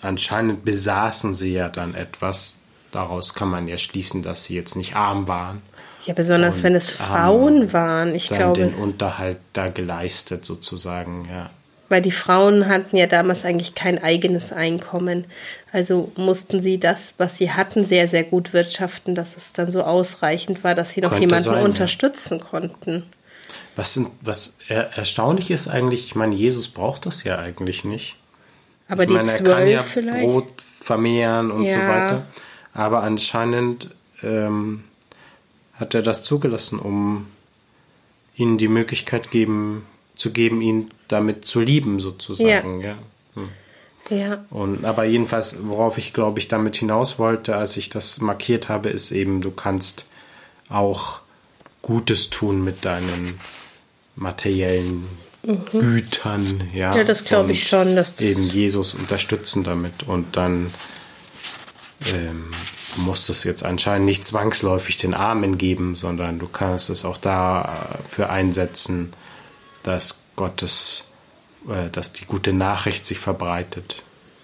anscheinend 0.02 0.66
besaßen 0.66 1.34
sie 1.36 1.54
ja 1.54 1.70
dann 1.70 1.94
etwas. 1.96 2.58
Daraus 2.92 3.36
kann 3.36 3.50
man 3.50 3.68
ja 3.68 3.78
schließen, 3.78 4.24
dass 4.24 4.46
sie 4.46 4.56
jetzt 4.56 4.76
nicht 4.76 4.96
arm 4.96 5.28
waren. 5.28 5.62
ja 6.06 6.14
besonders 6.16 6.58
Und 6.58 6.64
wenn 6.64 6.76
es 6.76 6.90
Frauen 6.90 7.72
waren. 7.72 8.16
Ich 8.16 8.30
dann 8.30 8.38
glaube, 8.40 8.62
den 8.62 8.74
Unterhalt 8.74 9.38
da 9.54 9.68
geleistet 9.68 10.44
sozusagen, 10.44 11.28
ja. 11.32 11.52
Weil 11.90 12.02
die 12.02 12.12
Frauen 12.12 12.68
hatten 12.68 12.96
ja 12.96 13.08
damals 13.08 13.44
eigentlich 13.46 13.76
kein 13.76 14.02
eigenes 14.02 14.52
Einkommen. 14.52 15.26
Also 15.72 16.12
mussten 16.16 16.62
sie 16.62 16.80
das, 16.80 17.16
was 17.18 17.38
sie 17.38 17.52
hatten, 17.52 17.84
sehr, 17.84 18.08
sehr 18.08 18.24
gut 18.24 18.54
wirtschaften, 18.54 19.16
dass 19.16 19.36
es 19.36 19.54
dann 19.54 19.72
so 19.72 19.84
ausreichend 19.84 20.64
war, 20.64 20.76
dass 20.76 20.92
sie 20.92 21.02
noch 21.02 21.10
Könnte 21.10 21.26
jemanden 21.26 21.46
sein, 21.46 21.60
ja. 21.60 21.66
unterstützen 21.66 22.40
konnten. 22.40 23.04
Was, 23.76 23.94
sind, 23.96 24.10
was 24.22 24.58
er, 24.68 24.98
erstaunlich 24.98 25.52
ist 25.52 25.68
eigentlich, 25.68 26.06
ich 26.06 26.16
meine, 26.16 26.36
Jesus 26.36 26.68
braucht 26.68 27.06
das 27.06 27.24
ja 27.24 27.38
eigentlich 27.40 27.84
nicht. 27.86 28.16
Aber 28.88 29.04
ich 29.04 29.10
die 29.10 29.14
meine, 29.16 29.30
er 29.32 29.38
zwölf 29.38 29.58
kann 29.58 29.68
ja 29.68 29.84
vielleicht. 29.84 30.24
Brot 30.24 30.62
vermehren 30.62 31.52
und 31.52 31.72
so 31.72 31.78
Ja. 31.78 31.88
weiter. 31.88 32.26
Aber 32.74 33.04
anscheinend 33.04 33.90
ähm, 34.24 34.84
hat 35.74 35.94
er 35.96 36.02
das 36.02 36.24
zugelassen, 36.24 36.80
um 36.80 37.28
ihnen 38.36 38.58
die 38.58 38.68
Möglichkeit 38.68 39.32
geben, 39.32 39.86
zu 40.20 40.32
geben, 40.32 40.62
ihn 40.62 40.92
damit 41.08 41.46
zu 41.46 41.62
lieben, 41.62 42.00
sozusagen. 42.00 42.82
Ja. 42.82 42.98
Hm. 43.36 43.50
Ja, 44.10 44.44
Und, 44.50 44.86
aber 44.86 45.06
jedenfalls, 45.06 45.58
worauf 45.64 45.98
ich 45.98 46.14
glaube 46.14 46.40
ich 46.40 46.48
damit 46.48 46.76
hinaus 46.76 47.20
wollte, 47.20 47.56
als 47.56 47.78
ich 47.78 47.90
das 47.90 48.20
markiert 48.22 48.68
habe, 48.68 48.90
ist 48.90 49.12
eben, 49.12 49.40
du 49.42 49.52
kannst 49.52 50.06
auch 50.68 51.22
Gutes 51.82 52.30
tun 52.30 52.64
mit 52.64 52.86
deinen 52.86 53.40
materiellen 54.16 55.08
Gütern. 55.72 56.70
Ja, 56.74 56.92
Mhm. 56.92 56.98
Ja, 56.98 57.04
das 57.06 57.24
glaube 57.24 57.52
ich 57.54 57.68
schon, 57.68 57.96
dass 57.96 58.16
das- 58.16 58.28
eben 58.28 58.44
Jesus 58.50 58.94
unterstützen 58.94 59.64
damit 59.64 60.04
und 60.08 60.36
dann 60.36 60.72
ähm, 62.14 62.46
du 62.96 63.02
musst 63.02 63.30
es 63.30 63.44
jetzt 63.44 63.64
anscheinend 63.64 64.06
nicht 64.06 64.24
zwangsläufig 64.26 64.98
den 64.98 65.14
Armen 65.14 65.58
geben, 65.58 65.96
sondern 65.96 66.40
du 66.40 66.48
kannst 66.48 66.90
es 66.90 67.06
auch 67.06 67.18
dafür 67.18 68.30
einsetzen, 68.30 69.14
dass 69.84 70.24
Gottes, 70.36 71.10
äh, 71.70 71.90
dass 71.90 72.14
die 72.14 72.26
gute 72.26 72.54
Nachricht 72.54 73.06
sich 73.06 73.20
verbreitet. 73.20 74.04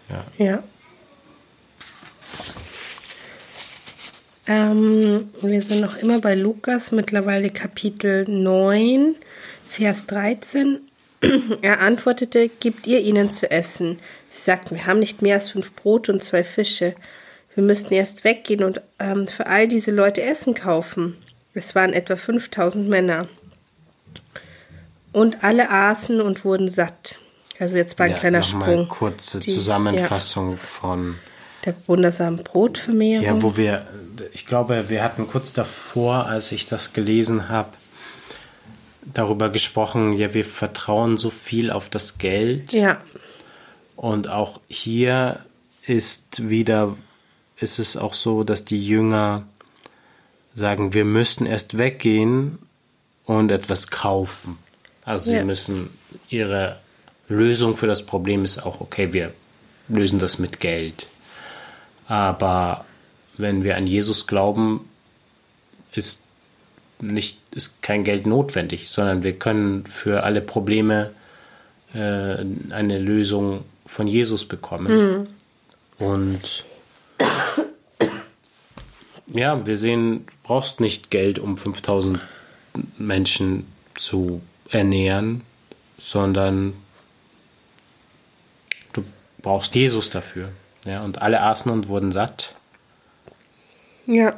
Ja. 0.10 0.26
ja. 0.38 0.64
Ähm, 4.48 5.30
wir 5.42 5.62
sind 5.62 5.82
noch 5.82 5.98
immer 5.98 6.20
bei 6.20 6.36
Lukas, 6.36 6.92
mittlerweile 6.92 7.50
Kapitel 7.50 8.26
9, 8.30 9.16
Vers 9.68 10.06
13. 10.08 10.82
Er 11.62 11.82
antwortete, 11.82 12.50
Gebt 12.50 12.86
ihr 12.86 13.02
ihnen 13.02 13.32
zu 13.32 13.50
essen. 13.50 14.00
Sie 14.30 14.44
sagten, 14.44 14.76
wir 14.76 14.86
haben 14.86 15.00
nicht 15.00 15.22
mehr 15.22 15.36
als 15.36 15.50
fünf 15.50 15.74
Brote 15.74 16.12
und 16.14 16.24
zwei 16.24 16.44
Fische. 16.44 16.94
Wir 17.56 17.64
müssten 17.64 17.94
erst 17.94 18.24
weggehen 18.24 18.64
und 18.64 18.82
ähm, 19.00 19.28
für 19.28 19.48
all 19.48 19.68
diese 19.68 19.92
Leute 19.92 20.22
Essen 20.22 20.54
kaufen. 20.54 21.18
Es 21.54 21.74
waren 21.74 21.94
etwa 21.94 22.16
5000 22.16 22.88
Männer. 22.88 23.28
Und 25.16 25.44
alle 25.44 25.70
aßen 25.70 26.20
und 26.22 26.44
wurden 26.44 26.68
satt. 26.70 27.20
Also 27.58 27.76
jetzt 27.78 27.98
war 28.00 28.06
ein 28.08 28.12
Ja, 28.12 28.18
kleiner 28.18 28.40
noch 28.40 28.54
mal 28.56 28.66
Sprung. 28.66 28.88
kurze 28.90 29.40
Die- 29.40 29.50
Zusammenfassung 29.54 30.58
von 30.58 31.14
Ja, 31.66 31.72
der 31.72 31.76
wundersamen 31.88 32.44
Brotvermehrung. 32.44 33.26
Ja, 33.26 33.42
wo 33.42 33.56
wir, 33.56 33.86
ich 34.34 34.46
glaube, 34.46 34.90
wir 34.90 35.02
hatten 35.04 35.28
kurz 35.28 35.54
davor, 35.54 36.26
als 36.26 36.52
ich 36.52 36.66
das 36.68 36.92
gelesen 36.92 37.48
habe, 37.48 37.70
darüber 39.14 39.50
gesprochen, 39.50 40.14
ja, 40.14 40.34
wir 40.34 40.44
vertrauen 40.44 41.18
so 41.18 41.30
viel 41.30 41.72
auf 41.72 41.90
das 41.90 42.18
Geld. 42.18 42.74
ja, 42.74 42.98
Und 43.96 44.28
auch 44.28 44.60
hier 44.68 45.46
ist 45.88 46.50
wieder, 46.50 46.96
ist 47.58 47.80
es 47.80 47.96
auch 47.96 48.14
so, 48.14 48.44
dass 48.44 48.66
die 48.66 48.86
Jünger 48.86 49.44
sagen, 50.56 50.94
wir 50.94 51.06
müssten 51.06 51.46
erst 51.46 51.78
weggehen 51.78 52.58
und 53.24 53.50
etwas 53.52 53.88
kaufen. 53.90 54.58
Also 55.06 55.30
sie 55.32 55.38
Ja. 55.38 55.44
müssen, 55.44 55.90
ihre 56.30 56.80
Lösung 57.30 57.76
für 57.76 57.88
das 57.88 58.06
Problem 58.06 58.44
ist 58.44 58.60
auch, 58.66 58.82
okay, 58.82 59.14
wir 59.14 59.32
lösen 59.88 60.20
das 60.20 60.40
mit 60.40 60.60
Geld. 60.60 61.08
Aber 62.08 62.86
wenn 63.38 63.64
wir 63.64 63.78
an 63.78 63.88
Jesus 63.88 64.28
glauben, 64.28 64.90
ist 65.94 66.22
nicht, 67.00 67.38
ist 67.52 67.82
kein 67.82 68.04
Geld 68.04 68.26
notwendig, 68.26 68.90
sondern 68.90 69.24
wir 69.24 69.34
können 69.38 69.86
für 69.86 70.24
alle 70.24 70.42
Probleme 70.42 71.12
äh, 71.94 71.98
eine 72.70 73.00
Lösung 73.00 73.64
von 73.86 74.08
Jesus 74.08 74.46
bekommen. 74.46 75.28
Und 76.00 76.64
ja, 79.34 79.66
wir 79.66 79.78
sehen, 79.78 80.26
du 80.26 80.34
brauchst 80.44 80.80
nicht 80.80 81.10
Geld, 81.12 81.40
um 81.40 81.58
5000 81.58 82.20
Menschen 82.98 83.66
zu 83.96 84.42
ernähren, 84.70 85.42
sondern 85.98 86.74
du 88.94 89.04
brauchst 89.42 89.76
Jesus 89.76 90.10
dafür. 90.10 90.50
Ja, 90.86 91.04
und 91.04 91.22
alle 91.22 91.42
aßen 91.42 91.72
und 91.72 91.88
wurden 91.88 92.12
satt. 92.12 92.56
ja. 94.06 94.36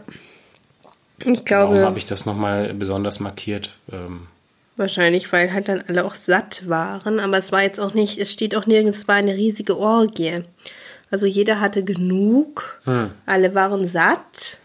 Ich 1.20 1.26
Warum 1.26 1.46
glaube, 1.46 1.82
habe 1.82 1.98
ich 1.98 2.06
das 2.06 2.28
nochmal 2.28 2.76
besonders 2.76 3.20
markiert? 3.20 3.72
Ähm, 3.92 4.28
wahrscheinlich, 4.76 5.34
weil 5.34 5.52
halt 5.52 5.68
dann 5.68 5.84
alle 5.88 6.06
auch 6.06 6.14
satt 6.14 6.70
waren. 6.70 7.20
Aber 7.20 7.40
es 7.40 7.52
war 7.52 7.64
jetzt 7.64 7.80
auch 7.80 7.96
nicht, 7.96 8.20
es 8.20 8.32
steht 8.32 8.56
auch 8.56 8.68
nirgends, 8.68 9.00
es 9.00 9.08
war 9.08 9.16
eine 9.16 9.34
riesige 9.34 9.78
Orgie. 9.80 10.44
Also 11.10 11.26
jeder 11.26 11.60
hatte 11.60 11.84
genug, 11.84 12.80
alle 13.26 13.56
waren 13.56 13.88
satt. 13.88 14.60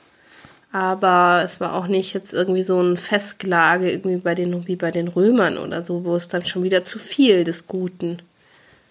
Aber 0.72 1.42
es 1.44 1.60
war 1.60 1.74
auch 1.74 1.86
nicht 1.86 2.14
jetzt 2.14 2.32
irgendwie 2.32 2.62
so 2.62 2.80
ein 2.80 2.96
Festgelage, 2.96 3.90
irgendwie 3.90 4.16
bei 4.16 4.34
den, 4.34 4.66
wie 4.66 4.76
bei 4.76 4.90
den 4.90 5.08
Römern 5.08 5.58
oder 5.58 5.82
so, 5.82 6.04
wo 6.04 6.16
es 6.16 6.28
dann 6.28 6.46
schon 6.46 6.62
wieder 6.62 6.84
zu 6.84 6.98
viel 6.98 7.44
des 7.44 7.66
Guten 7.66 8.18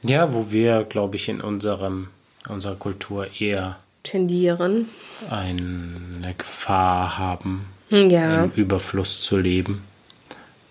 ja, 0.04 0.34
wo 0.34 0.52
wir, 0.52 0.84
glaube 0.84 1.16
ich, 1.16 1.30
in 1.30 1.42
unserem, 1.42 2.08
unserer 2.50 2.74
Kultur 2.76 3.28
eher 3.40 3.78
tendieren. 4.02 4.88
eine 5.30 6.34
Gefahr 6.38 7.20
haben, 7.20 7.68
Ja. 7.90 8.46
im 8.46 8.52
Überfluss 8.56 9.22
zu 9.22 9.38
leben. 9.38 9.84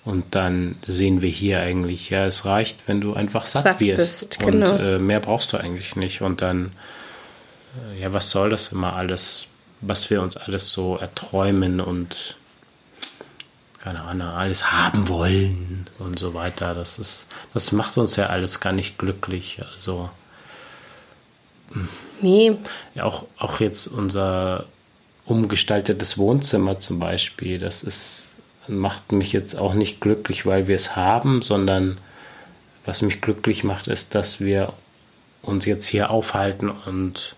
Und 0.04 0.34
dann 0.34 0.76
sehen 0.86 1.22
wir 1.22 1.28
hier 1.28 1.60
eigentlich, 1.60 2.10
ja, 2.10 2.26
es 2.26 2.44
reicht, 2.44 2.88
wenn 2.88 3.00
du 3.00 3.14
einfach 3.14 3.46
satt, 3.46 3.62
Satt 3.62 3.80
wirst. 3.80 4.30
bist, 4.30 4.38
genau. 4.40 4.72
Und 4.72 4.80
äh, 4.80 4.98
mehr 4.98 5.20
brauchst 5.20 5.52
du 5.52 5.58
eigentlich 5.58 5.94
nicht. 5.94 6.22
Und 6.22 6.40
dann, 6.42 6.72
äh, 7.94 8.00
ja, 8.00 8.12
was 8.12 8.30
soll 8.30 8.50
das 8.50 8.72
immer 8.72 8.96
alles, 8.96 9.46
was 9.80 10.10
wir 10.10 10.22
uns 10.22 10.36
alles 10.36 10.72
so 10.72 10.96
erträumen 10.96 11.80
und 11.80 12.36
keine 13.82 14.02
Ahnung, 14.02 14.28
alles 14.28 14.72
haben 14.72 15.08
wollen 15.08 15.86
und 15.98 16.18
so 16.18 16.34
weiter. 16.34 16.74
Das 16.74 16.98
ist, 16.98 17.28
das 17.54 17.72
macht 17.72 17.96
uns 17.96 18.16
ja 18.16 18.26
alles 18.26 18.60
gar 18.60 18.72
nicht 18.72 18.98
glücklich. 18.98 19.62
Also 19.72 20.10
Nee, 22.20 22.56
ja, 22.94 23.04
auch, 23.04 23.26
auch 23.38 23.60
jetzt 23.60 23.86
unser 23.86 24.66
umgestaltetes 25.24 26.18
Wohnzimmer 26.18 26.78
zum 26.78 26.98
Beispiel, 26.98 27.58
das 27.58 27.82
ist, 27.82 28.34
macht 28.66 29.12
mich 29.12 29.32
jetzt 29.32 29.56
auch 29.56 29.74
nicht 29.74 30.00
glücklich, 30.00 30.44
weil 30.44 30.66
wir 30.68 30.74
es 30.74 30.96
haben, 30.96 31.42
sondern 31.42 31.98
was 32.84 33.02
mich 33.02 33.20
glücklich 33.20 33.64
macht, 33.64 33.86
ist, 33.86 34.14
dass 34.14 34.40
wir 34.40 34.72
uns 35.42 35.64
jetzt 35.64 35.86
hier 35.86 36.10
aufhalten 36.10 36.70
und 36.70 37.36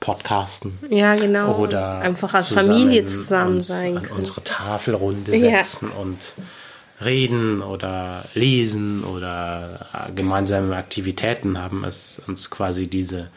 podcasten. 0.00 0.78
Ja, 0.90 1.14
genau. 1.14 1.56
Oder 1.58 1.98
einfach 2.00 2.34
als 2.34 2.48
Familie 2.48 3.04
zusammen 3.06 3.60
sein 3.60 3.98
an 3.98 4.02
können. 4.02 4.18
unsere 4.20 4.42
Tafelrunde 4.42 5.36
Ja. 5.36 5.62
setzen 5.62 5.90
und 5.90 6.32
reden 7.04 7.62
oder 7.62 8.24
lesen 8.34 9.04
oder 9.04 9.86
gemeinsame 10.14 10.74
Aktivitäten 10.76 11.58
haben, 11.58 11.84
es 11.84 12.20
uns 12.26 12.50
quasi 12.50 12.86
diese, 12.88 13.28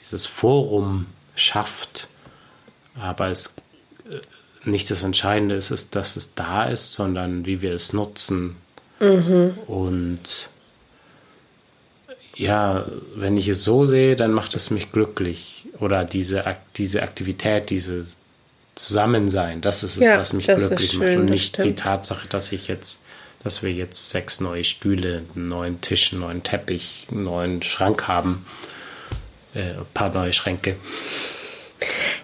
dieses 0.00 0.26
Forum 0.26 1.06
schafft. 1.34 2.08
Aber 3.00 3.28
es 3.28 3.54
äh, 4.10 4.68
nicht 4.68 4.90
das 4.90 5.02
Entscheidende 5.04 5.54
ist, 5.54 5.70
ist, 5.70 5.96
dass 5.96 6.16
es 6.16 6.34
da 6.34 6.64
ist, 6.64 6.92
sondern 6.94 7.46
wie 7.46 7.62
wir 7.62 7.72
es 7.72 7.92
nutzen. 7.92 8.56
Und 9.66 10.18
ja, 12.36 12.86
wenn 13.14 13.36
ich 13.36 13.48
es 13.48 13.64
so 13.64 13.84
sehe, 13.84 14.16
dann 14.16 14.32
macht 14.32 14.54
es 14.54 14.70
mich 14.70 14.92
glücklich. 14.92 15.66
Oder 15.78 16.04
diese, 16.04 16.46
Ak- 16.46 16.72
diese 16.76 17.02
Aktivität, 17.02 17.70
dieses 17.70 18.16
Zusammensein, 18.74 19.60
das 19.60 19.82
ist 19.82 19.96
es, 19.96 20.04
Ja, 20.04 20.18
was 20.18 20.32
mich 20.32 20.46
glücklich 20.46 20.94
macht. 20.94 21.08
schön, 21.08 21.20
Und 21.20 21.26
das 21.28 21.32
nicht 21.34 21.64
die. 21.64 21.74
Tatsache, 21.74 22.28
dass 22.28 22.52
ich 22.52 22.68
jetzt, 22.68 23.02
dass 23.42 23.62
wir 23.62 23.72
jetzt 23.72 24.10
sechs 24.10 24.40
neue 24.40 24.64
Stühle, 24.64 25.22
einen 25.34 25.48
neuen 25.48 25.80
Tisch, 25.80 26.12
einen 26.12 26.20
neuen 26.22 26.42
Teppich, 26.42 27.08
einen 27.10 27.24
neuen 27.24 27.62
Schrank 27.62 28.08
haben. 28.08 28.46
Äh, 29.54 29.70
ein 29.72 29.86
paar 29.94 30.10
neue 30.10 30.32
Schränke. 30.32 30.76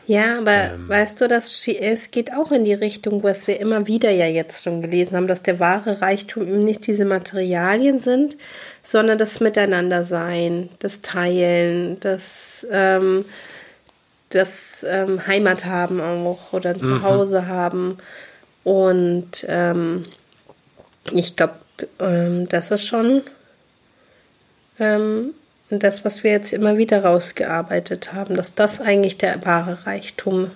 Ja, 0.06 0.38
aber 0.38 0.72
Ähm. 0.72 0.88
weißt 0.88 1.20
du, 1.20 1.28
das, 1.28 1.66
es 1.66 2.10
geht 2.12 2.32
auch 2.32 2.52
in 2.52 2.64
die 2.64 2.74
Richtung, 2.74 3.22
was 3.24 3.48
wir 3.48 3.58
immer 3.60 3.86
wieder 3.88 4.10
ja 4.10 4.26
jetzt 4.26 4.62
schon 4.62 4.80
gelesen 4.80 5.16
haben, 5.16 5.26
dass 5.26 5.42
der 5.42 5.58
wahre 5.58 6.00
Reichtum 6.00 6.46
eben 6.46 6.64
nicht 6.64 6.86
diese 6.86 7.04
Materialien 7.04 7.98
sind, 7.98 8.36
sondern 8.82 9.18
das 9.18 9.40
Miteinandersein, 9.40 10.68
das 10.78 11.02
Teilen, 11.02 11.98
das, 12.00 12.64
ähm, 12.70 13.24
das 14.28 14.86
ähm, 14.88 15.26
Heimat 15.26 15.64
haben 15.64 16.00
auch 16.00 16.52
oder 16.52 16.70
ein 16.70 16.82
Zuhause 16.82 17.48
haben. 17.48 17.98
Und 18.62 19.44
ähm, 19.48 20.06
ich 21.12 21.34
glaube, 21.34 21.54
ähm, 21.98 22.48
das 22.48 22.70
ist 22.70 22.86
schon 22.86 23.22
ähm, 24.78 25.34
das, 25.70 26.04
was 26.04 26.22
wir 26.22 26.30
jetzt 26.30 26.52
immer 26.52 26.78
wieder 26.78 27.04
rausgearbeitet 27.04 28.12
haben, 28.12 28.36
dass 28.36 28.54
das 28.54 28.80
eigentlich 28.80 29.18
der 29.18 29.44
wahre 29.44 29.86
Reichtum 29.86 30.50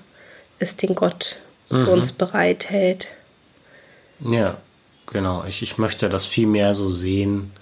ist, 0.59 0.83
den 0.83 0.95
Gott 0.95 1.37
für 1.69 1.89
uns 1.91 2.13
bereithält. 2.13 3.09
Ja, 4.21 4.59
genau. 5.07 5.45
Ich, 5.45 5.63
ich 5.63 5.79
möchte 5.79 6.09
das 6.09 6.27
viel 6.27 6.47
mehr 6.47 6.75
so 6.75 6.91
sehen. 6.91 7.53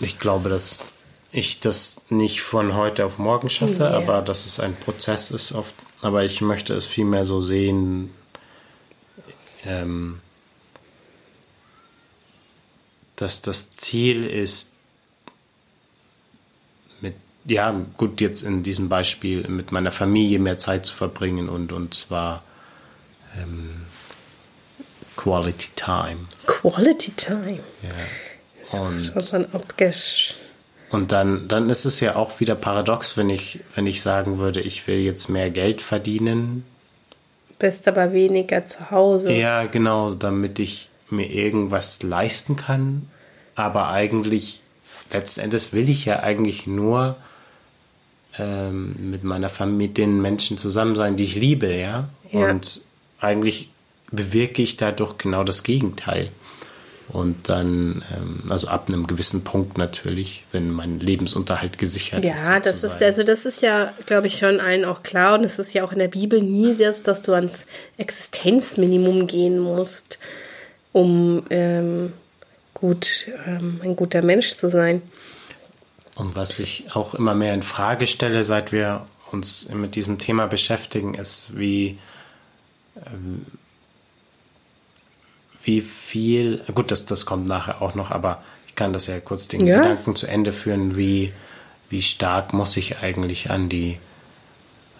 Ich 0.00 0.18
glaube, 0.18 0.48
dass 0.48 0.84
ich 1.32 1.60
das 1.60 2.02
nicht 2.08 2.42
von 2.42 2.74
heute 2.74 3.04
auf 3.04 3.18
morgen 3.18 3.50
schaffe, 3.50 3.72
Nee. 3.90 3.96
aber 3.96 4.22
dass 4.22 4.46
es 4.46 4.60
ein 4.60 4.74
Prozess 4.76 5.30
ist. 5.30 5.52
Oft, 5.52 5.74
aber 6.02 6.24
ich 6.24 6.40
möchte 6.40 6.74
es 6.74 6.86
viel 6.86 7.04
mehr 7.04 7.24
so 7.24 7.40
sehen. 7.40 8.12
Ähm, 9.64 10.20
dass 13.16 13.42
das 13.42 13.72
Ziel 13.72 14.24
ist, 14.26 14.72
ja, 17.46 17.74
gut, 17.96 18.20
jetzt 18.20 18.42
in 18.42 18.62
diesem 18.62 18.88
Beispiel 18.88 19.46
mit 19.48 19.72
meiner 19.72 19.90
Familie 19.90 20.38
mehr 20.38 20.58
Zeit 20.58 20.84
zu 20.86 20.94
verbringen 20.94 21.48
und, 21.48 21.72
und 21.72 21.94
zwar 21.94 22.42
ähm, 23.40 23.84
Quality 25.16 25.68
Time. 25.76 26.26
Quality 26.46 27.12
Time. 27.12 27.60
Ja. 27.82 28.78
Und, 28.78 29.00
Schon 29.00 29.22
so 29.22 29.36
ein 29.36 29.54
Abgesch. 29.54 30.34
und 30.90 31.12
dann, 31.12 31.46
dann 31.46 31.70
ist 31.70 31.84
es 31.84 32.00
ja 32.00 32.16
auch 32.16 32.40
wieder 32.40 32.56
paradox, 32.56 33.16
wenn 33.16 33.30
ich, 33.30 33.60
wenn 33.74 33.86
ich 33.86 34.02
sagen 34.02 34.38
würde, 34.38 34.60
ich 34.60 34.86
will 34.86 34.98
jetzt 34.98 35.28
mehr 35.28 35.50
Geld 35.50 35.82
verdienen. 35.82 36.64
Bist 37.58 37.86
aber 37.88 38.12
weniger 38.12 38.64
zu 38.64 38.90
Hause. 38.90 39.32
Ja, 39.32 39.64
genau, 39.66 40.14
damit 40.14 40.58
ich 40.58 40.88
mir 41.08 41.30
irgendwas 41.30 42.02
leisten 42.02 42.56
kann. 42.56 43.08
Aber 43.54 43.88
eigentlich, 43.88 44.62
letzten 45.12 45.40
Endes 45.40 45.72
will 45.72 45.88
ich 45.88 46.04
ja 46.04 46.20
eigentlich 46.20 46.66
nur 46.66 47.16
ähm, 48.38 49.10
mit 49.10 49.24
meiner 49.24 49.48
Familie, 49.48 49.88
mit 49.88 49.98
den 49.98 50.20
Menschen 50.20 50.58
zusammen 50.58 50.94
sein, 50.94 51.16
die 51.16 51.24
ich 51.24 51.36
liebe, 51.36 51.72
ja. 51.72 52.08
Ja. 52.32 52.50
Und 52.50 52.82
eigentlich 53.20 53.70
bewirke 54.10 54.62
ich 54.62 54.76
dadurch 54.76 55.18
genau 55.18 55.44
das 55.44 55.62
Gegenteil. 55.62 56.30
Und 57.08 57.48
dann, 57.48 58.04
ähm, 58.12 58.42
also 58.50 58.66
ab 58.66 58.88
einem 58.88 59.06
gewissen 59.06 59.44
Punkt 59.44 59.78
natürlich, 59.78 60.44
wenn 60.50 60.72
mein 60.72 60.98
Lebensunterhalt 60.98 61.78
gesichert 61.78 62.24
ist. 62.24 62.30
Ja, 62.44 62.58
das 62.58 62.82
ist 62.82 63.00
also 63.00 63.22
das 63.22 63.46
ist 63.46 63.62
ja, 63.62 63.92
glaube 64.06 64.26
ich, 64.26 64.38
schon 64.38 64.58
allen 64.58 64.84
auch 64.84 65.04
klar 65.04 65.38
und 65.38 65.44
es 65.44 65.60
ist 65.60 65.72
ja 65.72 65.84
auch 65.84 65.92
in 65.92 66.00
der 66.00 66.08
Bibel 66.08 66.42
nie 66.42 66.74
das, 66.74 67.04
dass 67.04 67.22
du 67.22 67.32
ans 67.32 67.66
Existenzminimum 67.96 69.28
gehen 69.28 69.60
musst, 69.60 70.18
um 70.92 71.44
ähm, 71.50 72.12
gut 72.74 73.28
ähm, 73.46 73.80
ein 73.84 73.94
guter 73.94 74.22
Mensch 74.22 74.56
zu 74.56 74.68
sein. 74.68 75.00
Und 76.16 76.34
was 76.34 76.58
ich 76.58 76.86
auch 76.94 77.14
immer 77.14 77.34
mehr 77.34 77.52
in 77.54 77.62
Frage 77.62 78.06
stelle, 78.06 78.42
seit 78.42 78.72
wir 78.72 79.04
uns 79.30 79.68
mit 79.68 79.94
diesem 79.96 80.18
Thema 80.18 80.46
beschäftigen, 80.46 81.12
ist, 81.12 81.56
wie, 81.56 81.98
ähm, 83.04 83.44
wie 85.62 85.82
viel, 85.82 86.64
gut, 86.74 86.90
das, 86.90 87.04
das 87.04 87.26
kommt 87.26 87.46
nachher 87.46 87.82
auch 87.82 87.94
noch, 87.94 88.10
aber 88.10 88.42
ich 88.66 88.74
kann 88.74 88.94
das 88.94 89.08
ja 89.08 89.20
kurz 89.20 89.46
den 89.46 89.66
Ja. 89.66 89.82
Gedanken 89.82 90.16
zu 90.16 90.26
Ende 90.26 90.52
führen, 90.52 90.96
wie, 90.96 91.34
wie 91.90 92.00
stark 92.02 92.54
muss 92.54 92.78
ich 92.78 92.98
eigentlich 93.00 93.50
an 93.50 93.68
die, 93.68 93.98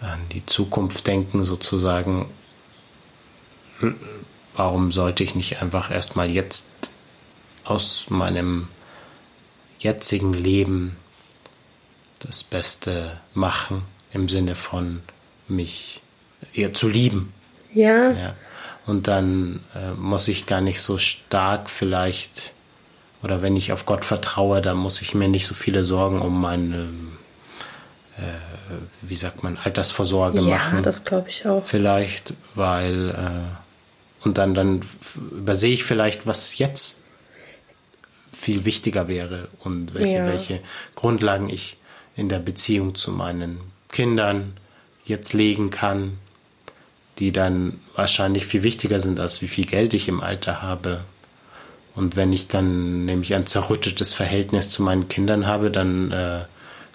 an 0.01 0.19
die 0.31 0.45
Zukunft 0.45 1.07
denken, 1.07 1.43
sozusagen. 1.43 2.27
Warum 4.55 4.91
sollte 4.91 5.23
ich 5.23 5.33
nicht 5.33 5.63
einfach 5.63 5.89
erstmal 5.89 6.29
jetzt 6.29 6.69
aus 7.63 8.05
meinem 8.09 8.67
jetzigen 9.79 10.33
Leben 10.33 10.95
das 12.19 12.43
Beste 12.43 13.19
machen, 13.33 13.83
im 14.13 14.29
Sinne 14.29 14.55
von 14.55 15.01
mich 15.47 16.01
eher 16.53 16.73
zu 16.73 16.87
lieben. 16.87 17.33
Ja, 17.73 18.11
Ja. 18.13 18.35
Und 18.85 19.07
dann 19.09 19.59
äh, 19.75 19.91
muss 19.91 20.29
ich 20.29 20.45
gar 20.45 20.61
nicht 20.61 20.79
so 20.81 20.97
stark 20.97 21.69
vielleicht, 21.69 22.53
oder 23.21 23.41
wenn 23.41 23.57
ich 23.57 23.73
auf 23.73 23.85
Gott 23.85 24.05
vertraue, 24.05 24.61
dann 24.61 24.77
muss 24.77 25.01
ich 25.01 25.13
mir 25.13 25.27
nicht 25.27 25.45
so 25.45 25.53
viele 25.55 25.83
Sorgen 25.83 26.21
um 26.21 26.39
meine, 26.39 26.87
äh, 28.17 28.21
wie 29.01 29.15
sagt 29.17 29.43
man, 29.43 29.57
Altersvorsorge 29.57 30.39
ja, 30.39 30.55
machen 30.55 30.83
das 30.83 31.03
glaube 31.03 31.27
ich 31.27 31.45
auch. 31.45 31.65
vielleicht, 31.65 32.33
weil 32.55 33.09
äh, 33.09 34.25
und 34.25 34.37
dann 34.37 34.53
dann 34.53 34.81
übersehe 35.31 35.73
ich 35.73 35.83
vielleicht, 35.83 36.25
was 36.25 36.57
jetzt 36.57 37.03
viel 38.31 38.63
wichtiger 38.65 39.07
wäre 39.09 39.49
und 39.59 39.93
welche 39.93 40.17
Ja. 40.17 40.25
welche 40.27 40.61
Grundlagen 40.95 41.49
ich 41.49 41.77
in 42.17 42.27
der 42.27 42.39
Beziehung 42.39 42.95
zu 42.95 43.11
meinen 43.11 43.61
Kindern 43.89 44.53
jetzt 45.05 45.33
legen 45.33 45.69
kann, 45.69 46.17
die 47.19 47.31
dann 47.31 47.79
wahrscheinlich 47.95 48.45
viel 48.45 48.63
wichtiger 48.63 48.99
sind 48.99 49.19
als 49.19 49.41
wie 49.41 49.47
viel 49.47 49.65
Geld 49.65 49.93
ich 49.93 50.09
im 50.09 50.21
Alter 50.21 50.61
habe. 50.61 51.01
Und 51.95 52.15
wenn 52.15 52.33
ich 52.33 52.47
dann 52.47 53.05
nämlich 53.05 53.33
ein 53.33 53.45
zerrüttetes 53.45 54.13
Verhältnis 54.13 54.69
zu 54.69 54.83
meinen 54.83 55.07
Kindern 55.07 55.47
habe, 55.47 55.71
dann 55.71 56.11
äh, 56.11 56.41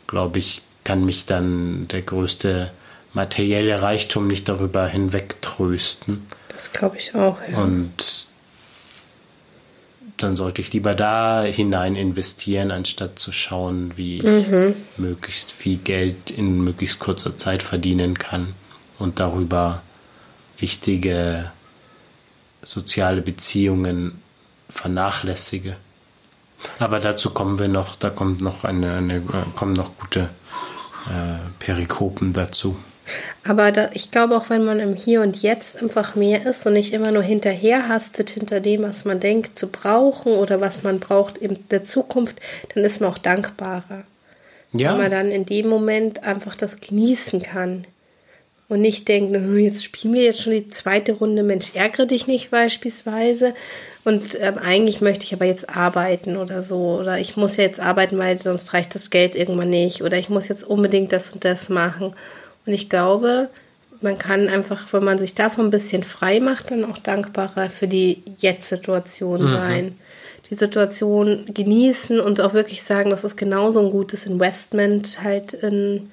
glaube 0.07 0.39
ich, 0.39 0.63
kann 0.85 1.05
mich 1.05 1.27
dann 1.27 1.89
der 1.89 2.03
größte 2.03 2.71
materielle 3.13 3.83
Reichtum 3.83 4.27
nicht 4.27 4.49
darüber 4.49 4.87
hinwegtrösten. 4.87 6.27
Das 6.49 6.73
glaube 6.73 6.99
ich 6.99 7.15
auch, 7.15 7.39
ja. 7.51 7.59
Und 7.59 8.27
dann 10.23 10.37
sollte 10.37 10.61
ich 10.61 10.73
lieber 10.73 10.95
da 10.95 11.43
hinein 11.43 11.97
investieren, 11.97 12.71
anstatt 12.71 13.19
zu 13.19 13.33
schauen, 13.33 13.93
wie 13.97 14.19
ich 14.19 14.75
möglichst 14.97 15.53
viel 15.53 15.77
Geld 15.77 16.31
in 16.31 16.63
möglichst 16.63 16.99
kurzer 16.99 17.37
Zeit 17.37 17.63
verdienen 17.63 18.19
kann 18.19 18.55
und 18.99 19.21
darüber 19.21 19.83
wichtige 20.59 21.51
soziale 22.63 23.23
Beziehungen 23.23 24.23
vernachlässige. 24.69 25.77
Aber 26.79 27.01
dazu 27.01 27.31
kommen 27.31 27.59
wir 27.59 27.69
noch, 27.69 27.97
da 27.97 28.11
kommt 28.11 28.41
noch 28.41 28.65
eine, 28.65 28.95
eine 28.95 29.23
kommen 29.57 29.73
noch 29.73 29.99
gute 29.99 30.29
äh, 31.09 31.39
Perikopen 31.59 32.33
dazu. 32.33 32.77
Aber 33.45 33.73
da, 33.73 33.91
ich 33.93 34.11
glaube 34.11 34.37
auch, 34.37 34.51
wenn 34.51 34.65
man 34.65 34.81
im 34.81 34.95
Hier 34.95 35.21
und 35.23 35.43
Jetzt 35.43 35.83
einfach 35.83 36.15
mehr 36.15 36.47
ist 36.47 36.67
und 36.67 36.75
nicht 36.75 36.93
immer 36.93 37.11
nur 37.11 37.23
hinterher 37.23 37.89
hastet 37.89 38.31
hinter 38.31 38.61
dem, 38.61 38.83
was 38.83 39.05
man 39.05 39.21
denkt 39.21 39.59
zu 39.59 39.69
brauchen 39.69 40.33
oder 40.33 40.61
was 40.61 40.83
man 40.83 41.01
braucht 41.01 41.39
in 41.39 41.59
der 41.71 41.85
Zukunft, 41.85 42.37
dann 42.75 42.85
ist 42.85 43.01
man 43.01 43.11
auch 43.11 43.19
dankbarer. 43.19 44.05
Ja, 44.73 44.93
Wenn 44.93 45.01
man 45.03 45.11
dann 45.11 45.31
in 45.31 45.45
dem 45.47 45.69
Moment 45.69 46.25
einfach 46.25 46.57
das 46.57 46.81
genießen 46.81 47.43
kann. 47.43 47.87
Und 48.69 48.81
nicht 48.81 49.07
denkt, 49.07 49.33
"Na, 49.33 49.39
jetzt 49.59 49.85
spielen 49.85 50.15
wir 50.15 50.23
jetzt 50.23 50.41
schon 50.41 50.55
die 50.55 50.71
zweite 50.71 51.13
Runde, 51.13 51.43
Mensch, 51.43 51.73
ärgere 51.75 52.07
dich 52.07 52.27
nicht 52.27 52.51
beispielsweise. 52.51 53.55
Und 54.05 54.39
ähm, 54.41 54.59
eigentlich 54.59 55.01
möchte 55.03 55.25
ich 55.25 55.35
aber 55.35 55.45
jetzt 55.45 55.69
arbeiten 55.69 56.37
oder 56.37 56.63
so. 56.63 56.99
Oder 56.99 57.19
ich 57.19 57.37
muss 57.37 57.57
ja 57.57 57.65
jetzt 57.65 57.81
arbeiten, 57.81 58.19
weil 58.19 58.41
sonst 58.41 58.73
reicht 58.73 58.95
das 58.95 59.11
Geld 59.11 59.37
irgendwann 59.37 59.71
nicht. 59.71 60.03
Oder 60.03 60.17
ich 60.17 60.29
muss 60.29 60.49
jetzt 60.49 60.65
unbedingt 60.65 61.13
das 61.13 61.31
und 61.31 61.45
das 61.45 61.69
machen. 61.69 62.13
Und 62.67 62.73
ich 62.73 62.89
glaube, 62.89 63.49
man 64.01 64.19
kann 64.19 64.49
einfach, 64.49 64.93
wenn 64.93 65.05
man 65.05 65.19
sich 65.19 65.35
davon 65.35 65.67
ein 65.67 65.71
bisschen 65.71 66.03
frei 66.03 66.41
macht, 66.41 66.71
dann 66.71 66.85
auch 66.85 66.99
dankbarer 66.99 67.71
für 67.71 67.87
die 67.87 68.23
Jetzt-Situation 68.39 69.45
mhm. 69.45 69.49
sein. 69.51 69.99
Die 70.51 70.55
Situation 70.57 71.47
genießen 71.53 72.21
und 72.21 72.41
auch 72.41 72.53
wirklich 72.53 72.83
sagen, 72.83 73.11
das 73.11 73.25
ist 73.25 73.37
genauso 73.37 73.81
ein 73.81 73.91
gutes 73.91 74.27
Investment 74.27 75.23
halt 75.23 75.55
in 75.55 76.11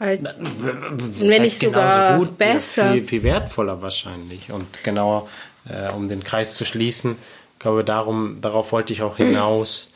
halt, 0.00 0.20
wenn 0.38 1.42
nicht 1.42 1.60
sogar 1.60 2.18
gut, 2.18 2.36
besser. 2.36 2.92
Viel, 2.92 3.04
viel 3.04 3.22
wertvoller 3.22 3.80
wahrscheinlich. 3.80 4.50
Und 4.52 4.82
genau, 4.82 5.28
äh, 5.68 5.90
um 5.92 6.08
den 6.08 6.24
Kreis 6.24 6.54
zu 6.54 6.64
schließen, 6.64 7.16
glaube 7.64 7.84
darum, 7.84 8.38
darauf 8.42 8.72
wollte 8.72 8.92
ich 8.92 9.02
auch 9.02 9.16
hinaus 9.16 9.92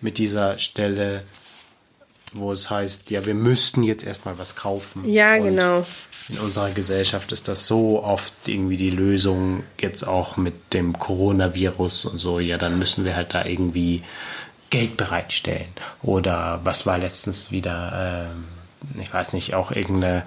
mit 0.00 0.18
dieser 0.18 0.58
Stelle, 0.58 1.22
wo 2.32 2.52
es 2.52 2.70
heißt, 2.70 3.10
ja, 3.10 3.24
wir 3.26 3.34
müssten 3.34 3.82
jetzt 3.82 4.04
erstmal 4.04 4.38
was 4.38 4.56
kaufen. 4.56 5.08
Ja, 5.08 5.36
und 5.36 5.44
genau 5.44 5.84
in 6.28 6.38
unserer 6.38 6.70
Gesellschaft 6.70 7.32
ist 7.32 7.48
das 7.48 7.66
so 7.66 8.02
oft 8.02 8.32
irgendwie 8.46 8.76
die 8.76 8.90
Lösung, 8.90 9.64
jetzt 9.80 10.06
auch 10.06 10.36
mit 10.36 10.72
dem 10.72 10.98
Coronavirus 10.98 12.06
und 12.06 12.18
so, 12.18 12.38
ja, 12.38 12.58
dann 12.58 12.78
müssen 12.78 13.04
wir 13.04 13.16
halt 13.16 13.34
da 13.34 13.44
irgendwie 13.44 14.02
Geld 14.70 14.96
bereitstellen. 14.96 15.68
Oder 16.02 16.60
was 16.64 16.86
war 16.86 16.98
letztens 16.98 17.50
wieder, 17.50 18.30
ähm, 18.30 18.44
ich 19.00 19.12
weiß 19.12 19.32
nicht, 19.32 19.54
auch 19.54 19.72
irgendeine 19.72 20.24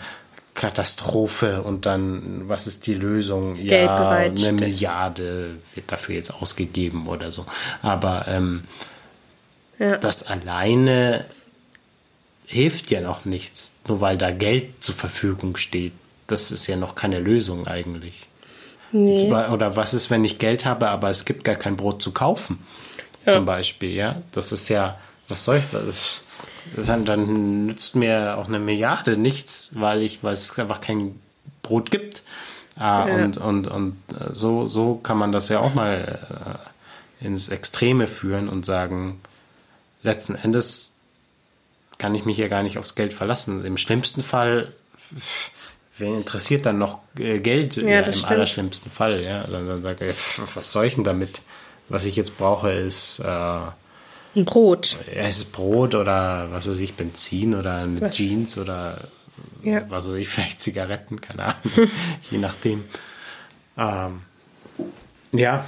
Katastrophe 0.54 1.64
und 1.64 1.86
dann, 1.86 2.48
was 2.48 2.68
ist 2.68 2.88
die 2.88 2.94
Lösung? 2.94 3.56
Geld 3.56 3.88
ja, 3.88 4.10
eine 4.10 4.54
Milliarde 4.54 5.56
wird 5.74 5.92
dafür 5.92 6.16
jetzt 6.16 6.34
ausgegeben 6.34 7.08
oder 7.08 7.32
so. 7.32 7.46
Aber 7.82 8.26
ähm, 8.28 8.64
ja. 9.80 9.98
das 9.98 10.28
alleine 10.28 11.26
hilft 12.46 12.92
ja 12.92 13.02
noch 13.02 13.26
nichts, 13.26 13.74
nur 13.88 14.02
weil 14.02 14.18
da 14.18 14.32
Geld 14.32 14.84
zur 14.84 14.96
Verfügung 14.96 15.58
steht. 15.58 15.94
Das 16.28 16.52
ist 16.52 16.68
ja 16.68 16.76
noch 16.76 16.96
keine 16.96 17.20
Lösung 17.20 17.68
eigentlich. 17.68 18.30
Nee. 18.92 19.32
Oder 19.32 19.76
was 19.76 19.94
ist, 19.94 20.10
wenn 20.10 20.24
ich 20.24 20.40
Geld 20.40 20.66
habe, 20.66 20.90
aber 20.90 21.10
es 21.10 21.26
gibt 21.26 21.44
gar 21.44 21.56
kein 21.56 21.76
Brot 21.76 22.02
zu 22.02 22.12
kaufen? 22.12 22.60
Ja. 23.26 23.34
Zum 23.34 23.46
Beispiel, 23.46 23.94
ja. 23.94 24.22
Das 24.32 24.52
ist 24.52 24.70
ja, 24.70 24.98
was 25.28 25.44
soll 25.44 25.58
ich, 25.58 25.64
was, 25.74 26.26
das, 26.76 26.88
dann 26.88 27.66
nützt 27.66 27.96
mir 27.96 28.38
auch 28.38 28.48
eine 28.48 28.60
Milliarde 28.60 29.18
nichts, 29.18 29.70
weil 29.74 30.02
ich, 30.02 30.24
weil 30.24 30.34
es 30.34 30.58
einfach 30.58 30.82
kein 30.82 31.20
Brot 31.62 31.92
gibt. 31.92 32.24
Ah, 32.78 33.08
ja. 33.08 33.24
Und, 33.24 33.38
und, 33.38 33.68
und 33.68 33.98
äh, 34.20 34.34
so, 34.34 34.66
so 34.66 34.96
kann 34.96 35.18
man 35.18 35.32
das 35.32 35.50
ja 35.50 35.60
auch 35.60 35.74
mal 35.74 36.60
äh, 37.22 37.26
ins 37.26 37.50
Extreme 37.50 38.08
führen 38.08 38.50
und 38.50 38.66
sagen, 38.66 39.22
letzten 40.04 40.36
Endes 40.36 40.92
kann 41.98 42.16
ich 42.16 42.26
mich 42.26 42.38
ja 42.38 42.48
gar 42.48 42.64
nicht 42.64 42.78
aufs 42.78 42.96
Geld 42.96 43.14
verlassen. 43.14 43.66
Im 43.66 43.78
schlimmsten 43.78 44.24
Fall, 44.24 44.74
wen 45.98 46.16
interessiert 46.16 46.66
dann 46.66 46.78
noch 46.78 47.00
äh, 47.18 47.40
Geld? 47.40 47.78
Ja, 47.78 47.88
ja 47.88 48.00
Im 48.02 48.14
stimmt. 48.14 48.32
allerschlimmsten 48.32 48.92
Fall, 48.92 49.22
ja. 49.22 49.44
Dann, 49.44 49.68
dann 49.68 49.82
sagt 49.82 50.02
er, 50.02 50.14
was 50.54 50.72
soll 50.72 50.86
ich 50.86 50.96
denn 50.96 51.04
damit? 51.04 51.42
Was 51.88 52.06
ich 52.06 52.16
jetzt 52.16 52.38
brauche, 52.38 52.72
ist 52.72 53.20
äh, 53.20 53.60
ein 54.36 54.46
Brot. 54.46 54.98
Ja, 55.08 55.22
es 55.22 55.38
ist 55.38 55.52
Brot 55.54 55.96
oder 55.96 56.48
was 56.52 56.68
weiß 56.68 56.80
ich, 56.80 56.96
Benzin 56.96 57.56
oder 57.56 57.78
eine 57.78 58.02
was? 58.02 58.16
Jeans 58.16 58.58
oder 58.58 59.08
ja. 59.64 59.90
was 59.90 60.08
weiß 60.08 60.16
ich, 60.16 60.28
vielleicht 60.30 60.62
Zigaretten, 60.62 61.22
keine 61.22 61.46
Ahnung, 61.46 61.62
je 62.32 62.38
nachdem. 62.38 62.84
Ähm, 63.78 64.22
ja, 65.32 65.66